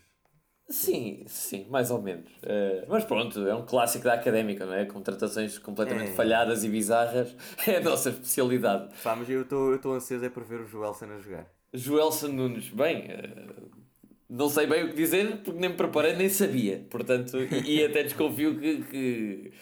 Sim, 0.69 1.25
sim, 1.27 1.67
mais 1.69 1.91
ou 1.91 2.01
menos. 2.01 2.31
Uh, 2.37 2.85
mas 2.87 3.03
pronto, 3.03 3.45
é 3.45 3.53
um 3.53 3.65
clássico 3.65 4.05
da 4.05 4.13
académica, 4.13 4.65
não 4.65 4.73
é? 4.73 4.85
Contratações 4.85 5.59
completamente 5.59 6.11
É. 6.11 6.13
falhadas 6.13 6.63
e 6.63 6.69
bizarras 6.69 7.35
é 7.67 7.77
a 7.77 7.81
nossa 7.81 8.09
especialidade. 8.09 8.89
Pá, 9.03 9.15
mas 9.15 9.29
eu 9.29 9.41
estou 9.43 9.93
ansioso 9.93 10.23
é 10.25 10.29
por 10.29 10.43
ver 10.43 10.61
o 10.61 10.65
Joelson 10.65 11.05
a 11.05 11.19
jogar. 11.19 11.47
Joelson 11.73 12.29
Nunes, 12.29 12.69
bem, 12.69 13.07
uh, 13.07 13.71
não 14.29 14.49
sei 14.49 14.65
bem 14.65 14.85
o 14.85 14.89
que 14.89 14.95
dizer 14.95 15.37
porque 15.43 15.59
nem 15.59 15.69
me 15.71 15.75
preparei 15.75 16.15
nem 16.15 16.29
sabia. 16.29 16.87
Portanto, 16.89 17.37
e, 17.37 17.79
e 17.79 17.85
até 17.85 18.03
desconfio 18.03 18.57
que, 18.59 18.83
que 18.85 19.53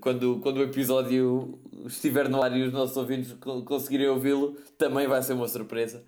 quando, 0.00 0.40
quando 0.40 0.58
o 0.58 0.62
episódio 0.62 1.58
estiver 1.86 2.28
no 2.28 2.42
ar 2.42 2.54
e 2.56 2.62
os 2.62 2.72
nossos 2.72 2.96
ouvintes 2.96 3.32
co- 3.34 3.62
conseguirem 3.62 4.08
ouvi-lo, 4.08 4.56
também 4.76 5.06
vai 5.06 5.22
ser 5.22 5.32
uma 5.32 5.48
surpresa 5.48 6.04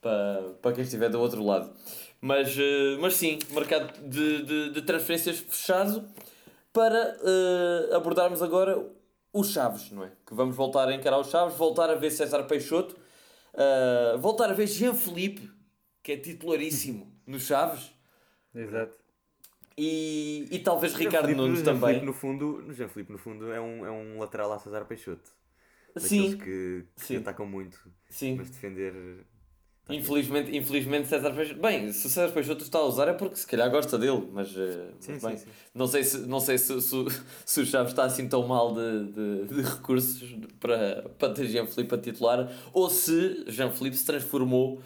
para, 0.00 0.54
para 0.62 0.72
quem 0.72 0.84
estiver 0.84 1.08
do 1.10 1.20
outro 1.20 1.44
lado. 1.44 1.70
Mas, 2.20 2.56
uh, 2.56 2.98
mas 3.00 3.14
sim, 3.14 3.38
mercado 3.50 3.92
de, 4.08 4.42
de, 4.42 4.70
de 4.70 4.82
transferências 4.82 5.38
fechado 5.38 6.04
para 6.72 7.16
uh, 7.20 7.94
abordarmos 7.94 8.42
agora 8.42 8.84
os 9.32 9.50
Chaves, 9.52 9.90
não 9.92 10.04
é? 10.04 10.12
Que 10.26 10.34
vamos 10.34 10.56
voltar 10.56 10.88
a 10.88 10.94
encarar 10.94 11.18
os 11.20 11.28
Chaves, 11.30 11.56
voltar 11.56 11.90
a 11.90 11.94
ver 11.94 12.10
César 12.10 12.44
Peixoto, 12.44 12.96
uh, 13.54 14.18
voltar 14.18 14.50
a 14.50 14.54
ver 14.54 14.66
Jean 14.66 14.94
Felipe, 14.94 15.48
que 16.02 16.12
é 16.12 16.16
titularíssimo 16.16 17.12
no 17.26 17.38
Chaves, 17.38 17.92
Exato. 18.54 18.97
E, 19.78 20.48
e 20.50 20.58
talvez 20.58 20.94
Ricardo 20.94 21.26
Filipe- 21.26 21.40
Nunes 21.40 21.58
Jean 21.60 21.64
também. 21.64 21.88
Filipe, 21.90 22.06
no 22.06 22.12
fundo, 22.12 22.72
Jean 22.72 22.88
Filipe, 22.88 23.12
no 23.12 23.18
fundo, 23.18 23.52
é 23.52 23.60
um, 23.60 23.86
é 23.86 23.90
um 23.90 24.18
lateral 24.18 24.52
a 24.52 24.58
César 24.58 24.84
Peixoto. 24.84 25.30
Sim, 25.96 26.36
que, 26.36 26.84
que 26.96 27.04
Sim. 27.04 27.16
atacam 27.16 27.46
muito, 27.46 27.78
sim. 28.08 28.36
mas 28.36 28.50
defender. 28.50 28.92
tá 29.84 29.94
Infelizmente, 29.94 30.54
infelizmente 30.56 31.08
César 31.08 31.32
Peixoto. 31.34 31.60
Bem, 31.60 31.92
se 31.92 32.06
o 32.06 32.10
César 32.10 32.32
Peixoto 32.32 32.62
está 32.62 32.78
a 32.78 32.84
usar 32.84 33.08
é 33.08 33.14
porque 33.14 33.36
se 33.36 33.46
calhar 33.46 33.68
gosta 33.70 33.98
dele, 33.98 34.28
mas, 34.32 34.50
uh, 34.54 34.94
Sim, 35.00 35.18
mas 35.22 35.40
sim, 35.40 35.46
sim. 35.46 35.50
não 35.74 35.86
sei 35.88 36.04
se, 36.04 36.18
não 36.18 36.40
sei 36.40 36.58
se, 36.58 36.80
se, 36.82 36.96
se 37.46 37.60
o 37.62 37.66
Chaves 37.66 37.92
está 37.92 38.04
assim 38.04 38.28
tão 38.28 38.46
mal 38.46 38.74
de, 38.74 39.06
de, 39.12 39.44
de 39.54 39.62
recursos 39.62 40.22
para, 40.60 41.08
para 41.18 41.32
ter 41.34 41.46
Jean 41.46 41.66
Felipe 41.66 41.94
a 41.94 41.98
titular 41.98 42.48
ou 42.72 42.88
se 42.90 43.44
Jean 43.48 43.70
Felipe 43.72 43.96
se 43.96 44.04
transformou 44.06 44.80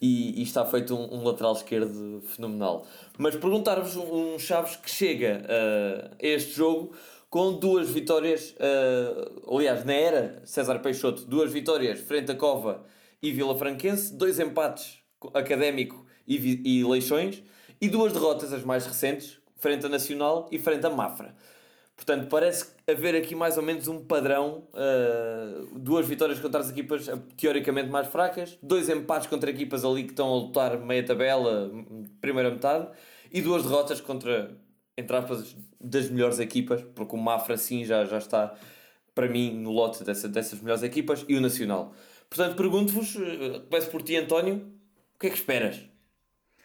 e, 0.00 0.40
e 0.40 0.42
está 0.42 0.64
feito 0.64 0.94
um, 0.94 1.14
um 1.14 1.24
lateral 1.24 1.52
esquerdo 1.52 2.22
fenomenal. 2.26 2.86
Mas 3.18 3.34
perguntar-vos 3.36 3.96
um, 3.96 4.34
um 4.34 4.38
Chaves 4.38 4.76
que 4.76 4.90
chega 4.90 5.42
uh, 5.44 6.14
a 6.14 6.26
este 6.26 6.52
jogo 6.52 6.92
com 7.28 7.54
duas 7.54 7.90
vitórias, 7.90 8.54
uh, 8.58 9.56
aliás, 9.56 9.84
na 9.84 9.94
era 9.94 10.42
César 10.44 10.78
Peixoto, 10.78 11.24
duas 11.24 11.52
vitórias 11.52 12.00
frente 12.00 12.30
a 12.30 12.34
Cova 12.34 12.84
e 13.22 13.32
Vila 13.32 13.56
Franquense, 13.56 14.14
dois 14.14 14.38
empates 14.38 14.98
académico 15.34 16.06
e, 16.26 16.62
e 16.64 16.84
Leixões 16.84 17.42
e 17.80 17.88
duas 17.88 18.12
derrotas, 18.12 18.52
as 18.52 18.64
mais 18.64 18.86
recentes, 18.86 19.38
frente 19.56 19.86
a 19.86 19.88
Nacional 19.88 20.48
e 20.50 20.58
frente 20.58 20.86
a 20.86 20.90
Mafra. 20.90 21.34
Portanto, 21.96 22.28
parece 22.28 22.66
haver 22.86 23.16
aqui 23.16 23.34
mais 23.34 23.56
ou 23.56 23.62
menos 23.62 23.88
um 23.88 24.04
padrão: 24.04 24.68
uh, 24.72 25.78
duas 25.78 26.06
vitórias 26.06 26.38
contra 26.38 26.60
as 26.60 26.70
equipas 26.70 27.08
uh, 27.08 27.16
teoricamente 27.36 27.88
mais 27.88 28.06
fracas, 28.08 28.58
dois 28.62 28.88
empates 28.88 29.26
contra 29.28 29.50
equipas 29.50 29.84
ali 29.84 30.04
que 30.04 30.10
estão 30.10 30.28
a 30.28 30.36
lutar 30.36 30.78
meia 30.78 31.04
tabela, 31.04 31.70
primeira 32.20 32.50
metade, 32.50 32.88
e 33.32 33.40
duas 33.40 33.62
derrotas 33.62 34.00
contra, 34.00 34.54
entre 34.96 35.16
aspas, 35.16 35.56
das 35.80 36.10
melhores 36.10 36.38
equipas, 36.38 36.82
porque 36.94 37.16
o 37.16 37.18
Mafra 37.18 37.56
sim 37.56 37.84
já, 37.84 38.04
já 38.04 38.18
está 38.18 38.54
para 39.14 39.28
mim 39.28 39.54
no 39.54 39.70
lote 39.70 40.04
dessa, 40.04 40.28
dessas 40.28 40.60
melhores 40.60 40.82
equipas 40.82 41.24
e 41.26 41.34
o 41.34 41.40
Nacional. 41.40 41.94
Portanto, 42.28 42.56
pergunto-vos, 42.56 43.16
uh, 43.16 43.60
começo 43.70 43.90
por 43.90 44.02
ti, 44.02 44.16
António, 44.16 44.56
o 45.14 45.18
que 45.18 45.28
é 45.28 45.30
que 45.30 45.36
esperas 45.36 45.80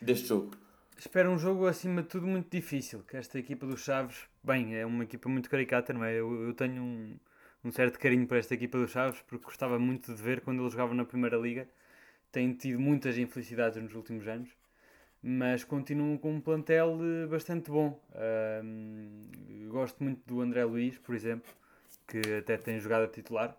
deste 0.02 0.28
jogo? 0.28 0.52
Espero 0.98 1.32
um 1.32 1.40
jogo 1.40 1.66
acima 1.66 2.02
de 2.04 2.10
tudo 2.10 2.28
muito 2.28 2.50
difícil, 2.52 3.02
que 3.08 3.16
esta 3.16 3.40
equipa 3.40 3.66
dos 3.66 3.82
Chaves, 3.82 4.18
bem, 4.44 4.76
é 4.76 4.86
uma 4.86 5.04
equipa 5.04 5.30
muito 5.30 5.50
caricata, 5.50 5.94
não 5.94 6.04
é? 6.04 6.14
Eu, 6.14 6.48
eu 6.48 6.54
tenho 6.54 6.82
um, 6.84 7.18
um 7.64 7.72
certo 7.72 8.00
carinho 8.00 8.28
por 8.28 8.38
esta 8.38 8.54
equipa 8.54 8.78
dos 8.78 8.92
Chaves, 8.92 9.22
porque 9.22 9.46
gostava 9.46 9.80
muito 9.80 10.14
de 10.14 10.22
ver 10.22 10.42
quando 10.42 10.62
eles 10.62 10.72
jogavam 10.74 10.96
na 10.96 11.06
Primeira 11.06 11.38
Liga. 11.38 11.68
Têm 12.32 12.54
tido 12.54 12.80
muitas 12.80 13.18
infelicidades 13.18 13.82
nos 13.82 13.96
últimos 13.96 14.28
anos, 14.28 14.50
mas 15.24 15.64
continuam 15.64 16.18
com 16.18 16.34
um 16.36 16.42
plantel 16.42 17.00
eh, 17.02 17.28
bastante 17.28 17.72
bom. 17.72 18.00
Eu 19.50 19.72
gosto 19.72 20.04
muito 20.04 20.22
do 20.26 20.42
André 20.42 20.64
Luiz, 20.66 20.98
por 20.98 21.16
exemplo, 21.16 21.50
que 22.08 22.20
até 22.40 22.58
tem 22.58 22.80
jogado 22.80 23.04
a 23.06 23.08
titular. 23.08 23.56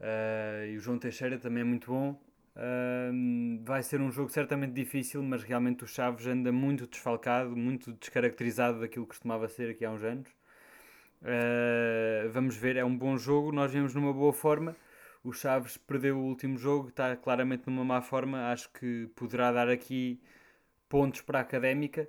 Ah, 0.00 0.66
e 0.66 0.76
o 0.76 0.80
João 0.80 0.98
Teixeira 0.98 1.38
também 1.38 1.62
é 1.62 1.64
muito 1.64 1.90
bom. 1.90 2.20
Vai 3.64 3.82
ser 3.82 4.00
um 4.00 4.10
jogo 4.10 4.30
certamente 4.30 4.72
difícil, 4.72 5.22
mas 5.22 5.42
realmente 5.42 5.84
o 5.84 5.86
Chaves 5.86 6.26
anda 6.26 6.52
muito 6.52 6.86
desfalcado, 6.86 7.56
muito 7.56 7.92
descaracterizado 7.94 8.80
daquilo 8.80 9.04
que 9.04 9.10
costumava 9.10 9.48
ser 9.48 9.70
aqui 9.70 9.84
há 9.84 9.90
uns 9.90 10.02
anos. 10.02 10.28
Ah, 11.22 12.28
vamos 12.32 12.56
ver, 12.56 12.76
é 12.76 12.84
um 12.84 12.96
bom 12.96 13.16
jogo, 13.16 13.50
nós 13.50 13.72
vemos 13.72 13.94
numa 13.94 14.12
boa 14.12 14.32
forma. 14.32 14.76
O 15.24 15.32
Chaves 15.32 15.76
perdeu 15.78 16.18
o 16.18 16.24
último 16.24 16.58
jogo, 16.58 16.88
está 16.88 17.16
claramente 17.16 17.64
numa 17.66 17.84
má 17.84 18.02
forma. 18.02 18.50
Acho 18.52 18.70
que 18.72 19.08
poderá 19.16 19.50
dar 19.50 19.68
aqui 19.68 20.20
pontos 20.88 21.22
para 21.22 21.38
a 21.38 21.42
académica. 21.42 22.08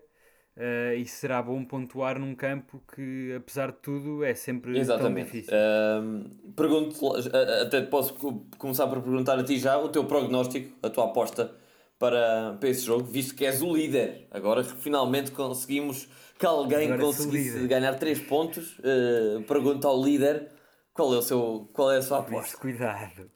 Ah, 0.57 0.93
e 0.95 1.05
será 1.05 1.41
bom 1.41 1.63
pontuar 1.65 2.19
num 2.19 2.35
campo 2.35 2.81
que, 2.93 3.33
apesar 3.35 3.71
de 3.71 3.77
tudo, 3.79 4.23
é 4.23 4.33
sempre 4.35 4.71
tão 4.73 4.79
Exatamente. 4.81 5.25
difícil. 5.25 5.53
Ahm, 5.57 6.23
pergunto, 6.55 6.95
a- 7.15 7.61
até 7.63 7.81
posso 7.81 8.13
co- 8.15 8.45
começar 8.57 8.87
por 8.87 9.01
perguntar 9.01 9.37
a 9.39 9.43
ti 9.43 9.57
já 9.59 9.77
o 9.77 9.89
teu 9.89 10.05
prognóstico, 10.05 10.75
a 10.81 10.89
tua 10.89 11.05
aposta 11.05 11.55
para, 11.99 12.53
para 12.59 12.69
esse 12.69 12.85
jogo, 12.85 13.03
visto 13.05 13.35
que 13.35 13.45
és 13.45 13.61
o 13.61 13.73
líder. 13.75 14.27
Agora 14.31 14.63
que 14.63 14.73
finalmente 14.75 15.31
conseguimos 15.31 16.07
que 16.37 16.45
alguém 16.45 16.87
Agora 16.91 17.01
conseguisse 17.01 17.67
ganhar 17.67 17.95
3 17.95 18.19
pontos, 18.19 18.77
eh, 18.83 19.41
pergunto 19.47 19.87
ao 19.87 20.01
líder 20.03 20.51
qual 20.93 21.13
é, 21.13 21.17
o 21.17 21.21
seu, 21.21 21.69
qual 21.73 21.91
é 21.91 21.97
a 21.97 22.01
sua 22.01 22.19
isso, 22.19 22.27
aposta. 22.27 22.57
cuidado. 22.57 23.31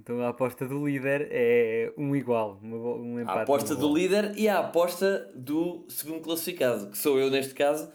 Então 0.00 0.20
a 0.22 0.30
aposta 0.30 0.66
do 0.66 0.86
líder 0.86 1.28
é 1.30 1.92
um 1.96 2.16
igual, 2.16 2.58
um 2.62 3.20
empate. 3.20 3.38
A 3.38 3.42
aposta 3.42 3.74
do 3.76 3.94
líder 3.94 4.32
e 4.36 4.48
a 4.48 4.58
aposta 4.60 5.28
do 5.34 5.84
segundo 5.88 6.20
classificado, 6.22 6.86
que 6.86 6.96
sou 6.96 7.18
eu 7.18 7.30
neste 7.30 7.52
caso. 7.54 7.90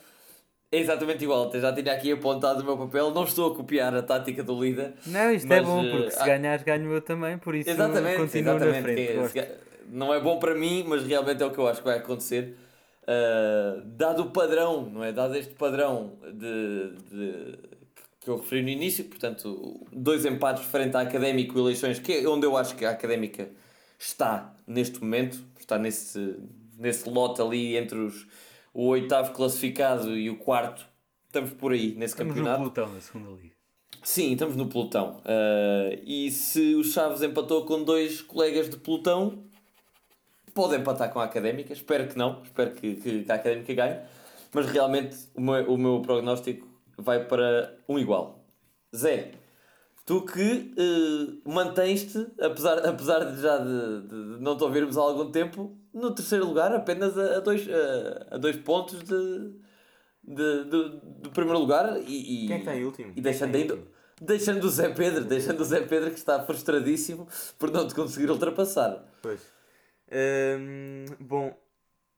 É 0.72 0.80
exatamente 0.80 1.24
igual, 1.24 1.50
já 1.54 1.72
tinha 1.74 1.94
aqui 1.94 2.12
apontado 2.12 2.62
o 2.62 2.66
meu 2.66 2.78
papel, 2.78 3.10
não 3.12 3.24
estou 3.24 3.52
a 3.54 3.56
copiar 3.56 3.96
a 3.96 4.02
tática 4.04 4.44
do 4.44 4.62
líder, 4.62 4.94
Não, 5.08 5.32
isto 5.32 5.52
é 5.52 5.62
Mas, 5.62 5.66
bom, 5.70 5.84
eh, 5.84 5.90
porque 5.92 6.12
se 6.12 6.20
ah, 6.20 6.26
ganhares 6.26 6.64
ganho 6.64 6.92
eu 6.92 7.02
também, 7.02 7.38
por 7.38 7.56
isso 7.56 7.70
Exatamente, 7.70 8.18
continuo 8.18 8.50
exatamente. 8.56 8.76
na 8.76 8.82
frente. 8.84 9.32
que 9.32 9.40
é- 9.40 9.44
ga- 9.46 9.52
não 9.90 10.14
é 10.14 10.20
bom 10.20 10.38
para 10.38 10.54
mim, 10.54 10.84
mas 10.88 11.04
realmente 11.04 11.42
é 11.42 11.46
o 11.46 11.52
que 11.52 11.60
eu 11.60 11.68
acho 11.68 11.80
que 11.80 11.88
vai 11.88 11.98
acontecer. 11.98 12.58
Uh, 13.04 13.82
dado 13.86 14.24
o 14.24 14.32
padrão, 14.32 14.90
não 14.90 15.04
é? 15.04 15.12
Dado 15.14 15.36
este 15.38 15.54
padrão 15.54 16.14
de, 16.34 16.94
de- 17.12 17.60
que 18.26 18.32
eu 18.32 18.38
referi 18.38 18.64
no 18.64 18.70
início, 18.70 19.06
portanto, 19.06 19.86
dois 19.94 20.26
empates 20.26 20.66
frente 20.66 20.98
à 20.98 21.02
Académico 21.02 21.56
e 21.56 21.62
Eleições, 21.62 22.00
que 22.00 22.12
é 22.12 22.28
onde 22.28 22.44
eu 22.44 22.58
acho 22.58 22.76
que 22.76 22.84
a 22.84 22.90
Académica 22.90 23.52
está 24.00 24.52
neste 24.66 25.00
momento, 25.00 25.40
está 25.60 25.78
nesse, 25.78 26.36
nesse 26.76 27.08
lote 27.08 27.40
ali 27.40 27.78
entre 27.78 28.00
os, 28.00 28.26
o 28.74 28.88
oitavo 28.88 29.32
classificado 29.32 30.18
e 30.18 30.28
o 30.32 30.38
quarto. 30.38 30.88
Estamos 31.28 31.52
por 31.52 31.72
aí 31.72 31.94
nesse 31.94 32.16
Estamos 32.16 32.36
no 32.36 32.44
campeonato. 32.44 32.72
pelotão 32.72 32.96
da 32.96 33.00
segunda 33.00 33.30
liga. 33.30 33.54
Sim, 34.02 34.34
estamos 34.34 34.56
no 34.56 34.68
pelotão. 34.68 35.22
Uh, 35.22 36.02
e 36.04 36.32
se 36.32 36.74
o 36.74 36.84
Chaves 36.84 37.22
empatou 37.22 37.64
com 37.64 37.84
dois 37.84 38.24
colegas 38.24 38.68
de 38.72 38.78
pelotão, 38.78 39.44
pode 40.52 40.76
empatar 40.76 41.14
com 41.14 41.20
a 41.20 41.26
Académica. 41.26 41.74
Espero 41.74 42.08
que 42.08 42.18
não. 42.18 42.42
Espero 42.42 42.72
que, 42.72 42.96
que, 42.96 43.24
que 43.24 43.32
a 43.32 43.36
Académica 43.36 43.72
ganhe. 43.72 44.00
Mas 44.52 44.66
realmente 44.66 45.16
o 45.36 45.42
meu, 45.42 45.74
o 45.74 45.78
meu 45.78 46.02
prognóstico 46.02 46.75
vai 46.98 47.26
para 47.26 47.78
um 47.88 47.98
igual. 48.00 48.46
Zé, 48.96 49.32
tu 50.06 50.22
que 50.26 50.74
uh, 50.78 51.50
mantens-te, 51.52 52.28
apesar, 52.40 52.80
apesar 52.88 53.20
de 53.32 53.42
já 53.42 53.58
de, 53.58 54.02
de 54.08 54.16
não 54.42 54.58
te 54.58 54.64
ouvirmos 54.64 54.98
há 54.98 55.02
algum 55.02 55.32
tempo, 55.32 55.78
no 55.94 56.14
terceiro 56.14 56.46
lugar, 56.46 56.74
apenas 56.74 57.18
a, 57.18 57.38
a 57.38 57.40
dois, 57.40 57.68
a, 57.70 58.36
a 58.36 58.38
dois 58.38 58.56
pontos 58.58 59.02
de, 59.04 59.52
de, 60.24 60.64
de- 60.66 61.00
do 61.22 61.32
primeiro 61.32 61.60
lugar. 61.60 61.98
E, 62.02 62.46
e- 62.46 62.48
Quem 62.48 62.56
é 62.56 62.60
que 62.60 62.64
está 62.66 62.76
em 62.76 62.86
último? 62.86 63.14
e 63.16 63.22
deixando 63.22 63.56
ainda, 63.56 63.80
deixando 64.22 64.64
o 64.64 64.70
Zé 64.70 64.90
Pedro, 64.90 65.24
deixando 65.26 65.60
o 65.62 65.66
Zé 65.66 65.82
Pedro 65.82 66.10
que 66.12 66.18
está 66.18 66.44
frustradíssimo 66.44 67.28
por 67.60 67.72
não 67.72 67.88
te 67.88 67.94
conseguir 67.96 68.30
ultrapassar. 68.30 69.04
Pois. 69.22 69.42
Hum, 70.12 71.06
bom, 71.20 71.58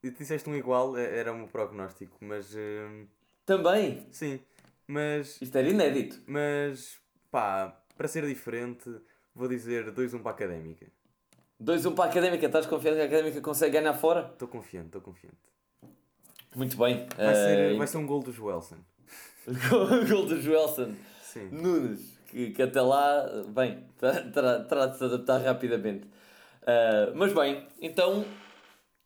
tu 0.01 0.11
disseste 0.11 0.49
um 0.49 0.55
igual, 0.55 0.97
eh, 0.97 1.19
era 1.19 1.31
o 1.31 1.37
meu 1.37 1.47
prognóstico, 1.47 2.17
mas 2.21 2.53
hum, 2.55 3.07
Também, 3.45 4.05
sim, 4.11 4.39
mas, 4.87 5.41
isto 5.41 5.55
era 5.57 5.67
inédito. 5.69 6.21
mas 6.25 6.99
pá, 7.29 7.77
para 7.95 8.07
ser 8.07 8.25
diferente, 8.25 8.89
vou 9.35 9.47
dizer 9.47 9.91
2-1 9.91 10.21
para 10.21 10.31
a 10.31 10.33
académica. 10.33 10.87
2-1 11.61 11.95
para 11.95 12.05
a 12.05 12.07
Académica, 12.07 12.45
estás 12.45 12.65
confiante 12.67 12.97
que 12.97 13.01
a 13.01 13.05
Académica 13.05 13.41
consegue 13.41 13.79
ganhar 13.79 13.93
fora? 13.95 14.29
Estou 14.31 14.47
confiante, 14.47 14.87
estou 14.87 15.01
confiante. 15.01 15.37
Muito 16.55 16.77
bem. 16.77 17.07
Vai, 17.17 17.35
ser, 17.35 17.59
Eh, 17.59 17.77
vai 17.77 17.87
ser 17.87 17.97
um 17.97 18.05
gol 18.05 18.21
do 18.21 18.31
Joelson. 18.31 18.77
Gol 20.09 20.25
do 20.25 20.41
Joelson 20.41 20.93
Sim. 21.21 21.49
Nunes, 21.51 22.19
que, 22.27 22.51
que 22.51 22.61
até 22.61 22.81
lá, 22.81 23.25
bem, 23.47 23.85
terá, 23.97 24.87
de 24.87 24.97
se 24.97 25.03
adaptar 25.05 25.37
rapidamente. 25.39 26.05
Ah, 26.65 27.11
mas 27.15 27.33
bem, 27.33 27.65
então 27.81 28.25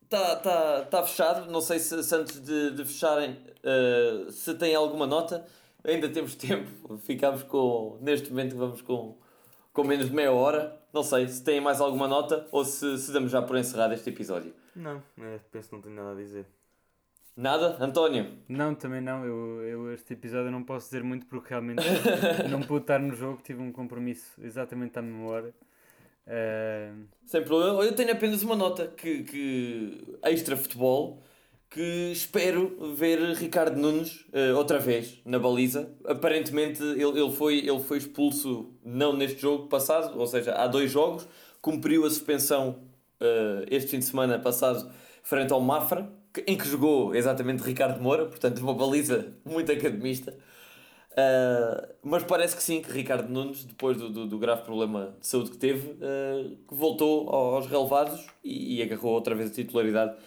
está 0.03 0.35
tá, 0.37 0.81
tá 0.85 1.03
fechado. 1.03 1.51
Não 1.51 1.61
sei 1.61 1.79
se, 1.79 2.03
se 2.03 2.15
antes 2.15 2.41
de, 2.41 2.71
de 2.71 2.83
fecharem 2.83 3.37
uh, 3.63 4.31
se 4.31 4.53
tem 4.55 4.73
alguma 4.73 5.05
nota. 5.05 5.45
Ainda 5.83 6.09
temos 6.09 6.35
tempo. 6.35 6.97
Ficamos 7.03 7.43
com. 7.43 7.97
Neste 8.01 8.29
momento 8.29 8.55
vamos 8.55 8.81
com, 8.81 9.17
com 9.73 9.83
menos 9.83 10.09
de 10.09 10.15
meia 10.15 10.31
hora. 10.31 10.79
Não 10.93 11.03
sei 11.03 11.27
se 11.27 11.43
têm 11.43 11.61
mais 11.61 11.79
alguma 11.79 12.07
nota 12.07 12.47
ou 12.51 12.65
se, 12.65 12.97
se 12.97 13.11
damos 13.11 13.31
já 13.31 13.41
por 13.41 13.57
encerrado 13.57 13.93
este 13.93 14.09
episódio. 14.09 14.53
Não, 14.75 15.01
é, 15.19 15.39
penso 15.51 15.69
que 15.69 15.75
não 15.75 15.81
tenho 15.81 15.95
nada 15.95 16.11
a 16.11 16.15
dizer. 16.15 16.45
Nada? 17.35 17.77
António? 17.79 18.37
Não, 18.47 18.75
também 18.75 19.01
não. 19.01 19.25
Eu, 19.25 19.63
eu 19.63 19.93
este 19.93 20.13
episódio 20.13 20.51
não 20.51 20.63
posso 20.63 20.87
dizer 20.87 21.03
muito 21.03 21.25
porque 21.27 21.49
realmente 21.49 21.81
não 22.51 22.61
pude 22.61 22.83
estar 22.83 22.99
no 22.99 23.15
jogo, 23.15 23.41
tive 23.41 23.61
um 23.61 23.71
compromisso 23.71 24.39
exatamente 24.43 24.99
à 24.99 25.01
hora. 25.01 25.53
Uh... 26.27 27.05
Sem 27.25 27.43
problema. 27.43 27.83
Eu 27.83 27.95
tenho 27.95 28.11
apenas 28.11 28.43
uma 28.43 28.55
nota 28.55 28.87
que, 28.87 29.23
que 29.23 30.17
extra 30.23 30.57
futebol 30.57 31.23
que 31.71 32.11
espero 32.11 32.93
ver 32.95 33.17
Ricardo 33.33 33.79
Nunes 33.79 34.25
uh, 34.33 34.57
outra 34.57 34.77
vez 34.77 35.21
na 35.23 35.39
baliza. 35.39 35.89
Aparentemente 36.05 36.83
ele, 36.83 37.17
ele, 37.17 37.31
foi, 37.31 37.59
ele 37.59 37.79
foi 37.79 37.97
expulso 37.97 38.73
não 38.83 39.15
neste 39.15 39.41
jogo 39.41 39.67
passado, 39.67 40.19
ou 40.19 40.27
seja, 40.27 40.51
há 40.53 40.67
dois 40.67 40.91
jogos, 40.91 41.25
cumpriu 41.61 42.05
a 42.05 42.09
suspensão 42.09 42.81
uh, 43.21 43.65
este 43.71 43.89
fim 43.89 43.99
de 43.99 44.05
semana 44.05 44.37
passado 44.37 44.91
frente 45.23 45.53
ao 45.53 45.61
Mafra, 45.61 46.11
em 46.45 46.57
que 46.57 46.67
jogou 46.67 47.15
exatamente 47.15 47.63
Ricardo 47.63 48.01
Moura, 48.01 48.25
portanto 48.25 48.59
uma 48.59 48.73
baliza 48.73 49.33
muito 49.45 49.71
academista. 49.71 50.35
Uh, 51.11 51.87
mas 52.03 52.21
parece 52.23 52.53
que 52.53 52.63
sim, 52.63 52.81
que 52.81 52.91
Ricardo 52.91 53.29
Nunes, 53.29 53.63
depois 53.63 53.95
do, 53.95 54.09
do, 54.09 54.27
do 54.27 54.37
grave 54.37 54.63
problema 54.63 55.15
de 55.21 55.27
saúde 55.27 55.51
que 55.51 55.57
teve, 55.57 55.95
voltou 56.69 57.29
aos 57.29 57.67
relevados 57.67 58.27
e, 58.43 58.77
e, 58.77 58.81
agarrou 58.81 59.13
outra 59.13 59.33
vez 59.35 59.51
a 59.51 59.53
titularidade 59.53 60.17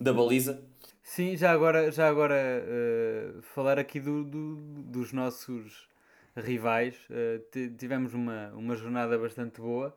da 0.00 0.12
baliza. 0.12 0.62
Sim, 1.04 1.36
já 1.36 1.52
agora, 1.52 1.92
já 1.92 2.08
agora 2.08 2.34
uh, 2.34 3.42
falar 3.42 3.78
aqui 3.78 4.00
do, 4.00 4.24
do, 4.24 4.56
dos 4.82 5.12
nossos 5.12 5.86
rivais. 6.36 6.96
tivemos 7.78 8.12
uma, 8.14 8.48
uma 8.54 8.74
jornada 8.74 9.16
bastante 9.16 9.60
boa. 9.60 9.96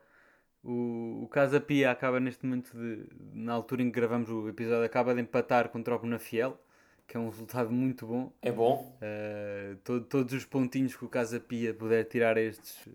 O, 0.64 1.24
o 1.24 1.28
Casa 1.30 1.60
Pia 1.60 1.90
acaba 1.90 2.20
neste 2.20 2.46
momento, 2.46 2.78
de, 2.78 3.08
na 3.34 3.54
altura 3.54 3.82
em 3.82 3.90
que 3.90 4.00
gravamos 4.00 4.30
o 4.30 4.48
episódio, 4.48 4.84
acaba 4.84 5.16
de 5.16 5.22
empatar 5.22 5.70
contra 5.70 5.96
o 5.96 6.00
Bonafiel 6.00 6.60
que 7.08 7.16
é 7.16 7.20
um 7.20 7.30
resultado 7.30 7.72
muito 7.72 8.06
bom. 8.06 8.32
É 8.42 8.52
bom. 8.52 8.94
Uh, 9.02 9.78
to, 9.78 10.02
todos 10.02 10.34
os 10.34 10.44
pontinhos 10.44 10.94
que 10.94 11.06
o 11.06 11.08
Casa 11.08 11.40
Pia 11.40 11.74
puder 11.74 12.04
tirar 12.04 12.38
a, 12.38 12.42
estes, 12.42 12.86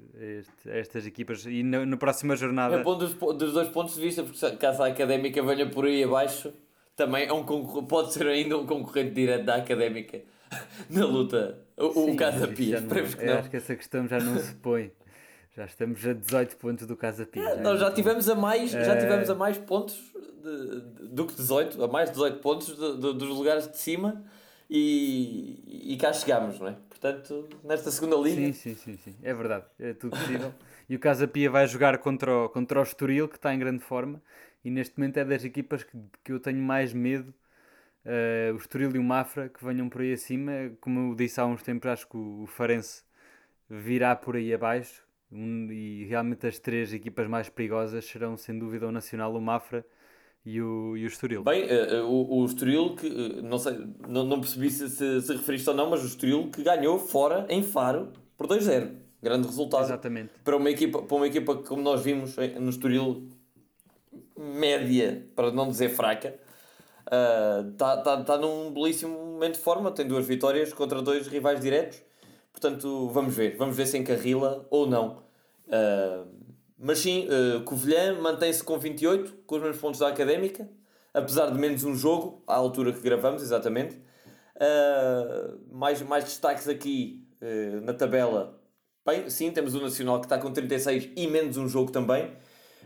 a, 0.66 0.70
estas 0.76 1.06
equipas 1.06 1.46
e 1.46 1.62
na, 1.62 1.86
na, 1.86 1.96
próxima 1.96 2.36
jornada. 2.36 2.76
É 2.76 2.82
bom 2.82 2.96
dos, 2.96 3.14
dos 3.14 3.54
dois 3.54 3.68
pontos 3.70 3.94
de 3.94 4.02
vista, 4.02 4.22
porque 4.22 4.56
caso 4.56 4.82
a 4.82 4.88
académica 4.88 5.42
venha 5.42 5.68
por 5.70 5.86
aí 5.86 6.04
abaixo, 6.04 6.52
também 6.96 7.26
é 7.26 7.32
um 7.32 7.44
pode 7.86 8.12
ser 8.12 8.26
ainda 8.26 8.56
um 8.58 8.66
concorrente 8.66 9.12
direto 9.12 9.44
da 9.44 9.56
académica 9.56 10.20
na 10.90 11.04
luta. 11.04 11.58
O, 11.76 11.92
Sim, 11.92 12.12
o 12.12 12.16
Casa 12.16 12.48
Pia, 12.48 12.78
esperemos 12.78 13.14
que 13.14 13.24
não. 13.24 13.38
Acho 13.38 13.50
que 13.50 13.56
essa 13.56 13.76
questão 13.76 14.06
já 14.06 14.18
não 14.18 14.38
se 14.38 14.54
põe. 14.56 14.92
Já 15.54 15.66
estamos 15.66 16.06
a 16.06 16.14
18 16.14 16.56
pontos 16.56 16.86
do 16.86 16.96
Casa 16.96 17.26
Pia. 17.26 17.42
É, 17.42 17.60
nós 17.60 17.78
já 17.78 17.90
tivemos 17.90 18.28
a 18.28 18.34
mais, 18.34 18.70
já 18.70 18.96
tivemos 18.96 19.28
a 19.28 19.34
mais 19.34 19.58
pontos 19.58 20.00
de, 20.42 20.80
de, 20.80 21.08
do 21.08 21.26
que 21.26 21.34
18, 21.34 21.82
a 21.82 21.88
mais 21.88 22.08
de 22.08 22.14
18 22.14 22.38
pontos 22.40 22.68
de, 22.68 22.96
dos 22.96 23.28
lugares 23.28 23.68
de 23.70 23.76
cima 23.76 24.24
e, 24.68 25.92
e 25.92 25.96
cá 25.98 26.12
chegámos, 26.12 26.58
não 26.58 26.68
é? 26.68 26.76
Portanto, 26.88 27.48
nesta 27.62 27.90
segunda 27.90 28.16
linha. 28.16 28.52
Sim, 28.52 28.52
sim, 28.52 28.74
sim, 28.74 28.98
sim. 29.04 29.14
é 29.22 29.34
verdade, 29.34 29.66
é 29.78 29.92
tudo 29.92 30.16
possível. 30.16 30.54
e 30.88 30.96
o 30.96 30.98
Casa 30.98 31.28
Pia 31.28 31.50
vai 31.50 31.66
jogar 31.66 31.98
contra 31.98 32.44
o, 32.44 32.48
contra 32.48 32.80
o 32.80 32.82
Estoril, 32.82 33.28
que 33.28 33.36
está 33.36 33.52
em 33.52 33.58
grande 33.58 33.82
forma, 33.84 34.22
e 34.64 34.70
neste 34.70 34.98
momento 34.98 35.16
é 35.18 35.24
das 35.24 35.44
equipas 35.44 35.82
que, 35.82 35.96
que 36.24 36.32
eu 36.32 36.40
tenho 36.40 36.62
mais 36.62 36.92
medo. 36.92 37.34
Uh, 38.04 38.54
o 38.54 38.56
Estoril 38.56 38.94
e 38.96 38.98
o 38.98 39.02
Mafra 39.02 39.48
que 39.48 39.64
venham 39.64 39.88
por 39.88 40.00
aí 40.00 40.12
acima, 40.12 40.52
como 40.80 41.12
eu 41.12 41.14
disse 41.14 41.40
há 41.40 41.46
uns 41.46 41.62
tempos, 41.62 41.88
acho 41.88 42.08
que 42.08 42.16
o, 42.16 42.42
o 42.42 42.46
Farense 42.46 43.02
virá 43.68 44.14
por 44.16 44.36
aí 44.36 44.52
abaixo. 44.52 45.02
Um, 45.30 45.70
e 45.72 46.04
realmente 46.04 46.46
as 46.46 46.58
três 46.58 46.92
equipas 46.92 47.26
mais 47.26 47.48
perigosas 47.48 48.04
serão 48.04 48.36
sem 48.36 48.58
dúvida 48.58 48.86
o 48.86 48.92
Nacional, 48.92 49.34
o 49.34 49.40
Mafra 49.40 49.84
e 50.44 50.60
o, 50.60 50.96
e 50.96 51.04
o 51.04 51.06
Estoril. 51.06 51.42
Bem, 51.42 51.64
uh, 51.64 52.04
o, 52.04 52.40
o 52.40 52.44
Estoril, 52.44 52.94
que 52.94 53.06
uh, 53.06 53.42
não 53.42 53.58
sei, 53.58 53.78
não, 54.06 54.24
não 54.24 54.40
percebi 54.40 54.70
se, 54.70 54.90
se, 54.90 55.22
se 55.22 55.32
referiste 55.32 55.70
ou 55.70 55.74
não, 55.74 55.88
mas 55.88 56.02
o 56.02 56.06
Estoril 56.06 56.50
que 56.50 56.62
ganhou 56.62 56.98
fora 56.98 57.46
em 57.48 57.62
Faro 57.62 58.12
por 58.36 58.46
2-0. 58.46 58.90
Grande 59.22 59.46
resultado. 59.46 59.84
Exatamente. 59.84 60.32
Para 60.42 60.56
uma 60.56 60.68
equipa, 60.68 61.00
para 61.00 61.16
uma 61.16 61.26
equipa 61.26 61.56
que, 61.56 61.62
como 61.62 61.80
nós 61.80 62.02
vimos 62.02 62.36
no 62.60 62.68
Estoril, 62.68 63.28
média, 64.42 65.26
para 65.34 65.50
não 65.50 65.68
dizer 65.68 65.90
fraca, 65.90 66.34
está 67.70 67.94
uh, 67.94 68.02
tá, 68.02 68.24
tá 68.24 68.38
num 68.38 68.72
belíssimo 68.72 69.16
momento 69.16 69.54
de 69.54 69.60
forma. 69.60 69.90
Tem 69.90 70.06
duas 70.06 70.26
vitórias 70.26 70.72
contra 70.72 71.00
dois 71.02 71.26
rivais 71.26 71.60
diretos. 71.60 72.02
Portanto, 72.52 73.08
vamos 73.08 73.34
ver. 73.34 73.56
Vamos 73.56 73.76
ver 73.76 73.86
se 73.86 73.98
encarrila 73.98 74.66
ou 74.70 74.86
não. 74.86 75.22
Uh, 75.66 76.26
mas 76.78 76.98
sim, 76.98 77.26
uh, 77.28 77.62
Covilhã 77.62 78.20
mantém-se 78.20 78.62
com 78.62 78.78
28, 78.78 79.44
com 79.46 79.56
os 79.56 79.62
mesmos 79.62 79.80
pontos 79.80 80.00
da 80.00 80.08
Académica, 80.08 80.68
apesar 81.14 81.50
de 81.50 81.58
menos 81.58 81.84
um 81.84 81.94
jogo, 81.94 82.42
à 82.46 82.54
altura 82.54 82.92
que 82.92 83.00
gravamos, 83.00 83.42
exatamente. 83.42 83.96
Uh, 84.56 85.58
mais, 85.70 86.02
mais 86.02 86.24
destaques 86.24 86.68
aqui 86.68 87.20
na 87.82 87.92
tabela. 87.92 88.56
Bem, 89.04 89.28
sim, 89.28 89.50
temos 89.50 89.74
o 89.74 89.80
Nacional 89.80 90.20
que 90.20 90.26
está 90.26 90.38
com 90.38 90.52
36 90.52 91.10
e 91.16 91.26
menos 91.26 91.56
um 91.56 91.68
jogo 91.68 91.90
também. 91.90 92.30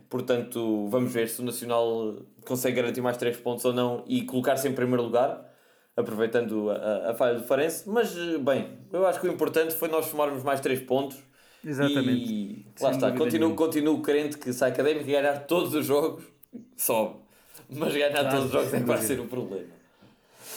Portanto, 0.08 0.88
vamos 0.88 1.12
ver 1.12 1.28
se 1.28 1.40
o 1.40 1.44
Nacional 1.44 2.16
consegue 2.44 2.76
garantir 2.76 3.00
mais 3.00 3.16
3 3.16 3.36
pontos 3.38 3.64
ou 3.64 3.72
não 3.72 4.04
e 4.06 4.22
colocar-se 4.22 4.68
em 4.68 4.72
primeiro 4.72 5.02
lugar, 5.02 5.52
aproveitando 5.96 6.70
a, 6.70 7.10
a, 7.10 7.14
falha 7.14 7.38
do 7.38 7.44
Farense. 7.44 7.88
Mas, 7.88 8.14
bem, 8.40 8.68
eu 8.92 9.06
acho 9.06 9.20
que 9.20 9.26
o 9.26 9.32
importante 9.32 9.74
foi 9.74 9.88
nós 9.88 10.06
formarmos 10.06 10.42
mais 10.42 10.60
3 10.60 10.80
pontos 10.80 11.16
Exatamente. 11.66 12.32
E 12.32 12.66
lá 12.80 12.92
está, 12.92 13.10
continuo, 13.10 13.54
continuo 13.56 14.00
crente 14.00 14.38
que 14.38 14.52
se 14.52 14.64
a 14.64 14.68
Académica 14.68 15.04
ganhar 15.04 15.46
todos 15.46 15.74
os 15.74 15.84
jogos, 15.84 16.24
sobe. 16.76 17.16
Mas 17.68 17.92
ganhar 17.92 18.10
claro, 18.10 18.30
todos 18.30 18.44
os 18.46 18.52
jogos 18.52 18.74
é 18.74 18.78
que 18.78 18.86
vai 18.86 18.98
ser 18.98 19.18
o 19.18 19.24
problema. 19.24 19.74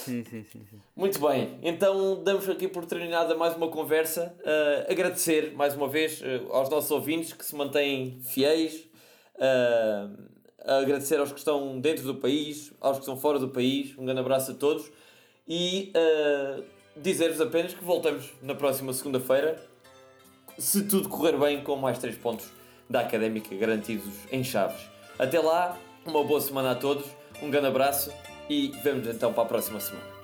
Sim, 0.05 0.23
sim, 0.23 0.45
sim, 0.51 0.61
sim, 0.69 0.79
Muito 0.95 1.19
bem, 1.19 1.57
então 1.61 2.23
damos 2.23 2.47
aqui 2.47 2.67
por 2.67 2.85
terminada 2.85 3.35
mais 3.35 3.55
uma 3.55 3.67
conversa. 3.69 4.35
Uh, 4.39 4.91
agradecer 4.91 5.53
mais 5.55 5.75
uma 5.75 5.87
vez 5.87 6.21
uh, 6.21 6.51
aos 6.51 6.69
nossos 6.69 6.91
ouvintes 6.91 7.33
que 7.33 7.43
se 7.43 7.55
mantêm 7.55 8.19
fiéis. 8.23 8.87
Uh, 9.39 10.29
agradecer 10.65 11.19
aos 11.19 11.31
que 11.31 11.39
estão 11.39 11.79
dentro 11.79 12.03
do 12.03 12.15
país, 12.15 12.71
aos 12.79 12.97
que 12.97 13.01
estão 13.01 13.17
fora 13.17 13.39
do 13.39 13.49
país. 13.49 13.97
Um 13.97 14.05
grande 14.05 14.19
abraço 14.19 14.51
a 14.51 14.55
todos. 14.55 14.91
E 15.47 15.91
dizer-vos 16.95 17.41
apenas 17.41 17.73
que 17.73 17.83
voltamos 17.83 18.31
na 18.43 18.53
próxima 18.53 18.93
segunda-feira 18.93 19.59
se 20.59 20.83
tudo 20.83 21.07
correr 21.07 21.37
bem, 21.37 21.61
com 21.61 21.75
mais 21.77 21.97
3 21.99 22.17
pontos 22.17 22.51
da 22.89 22.99
Académica 22.99 23.55
garantidos 23.55 24.13
em 24.31 24.43
Chaves. 24.43 24.81
Até 25.17 25.39
lá, 25.39 25.77
uma 26.05 26.23
boa 26.23 26.41
semana 26.41 26.71
a 26.71 26.75
todos, 26.75 27.05
um 27.41 27.49
grande 27.49 27.67
abraço 27.67 28.11
e 28.49 28.67
vemos 28.83 29.07
então 29.07 29.31
para 29.31 29.43
a 29.43 29.47
próxima 29.47 29.79
semana. 29.79 30.18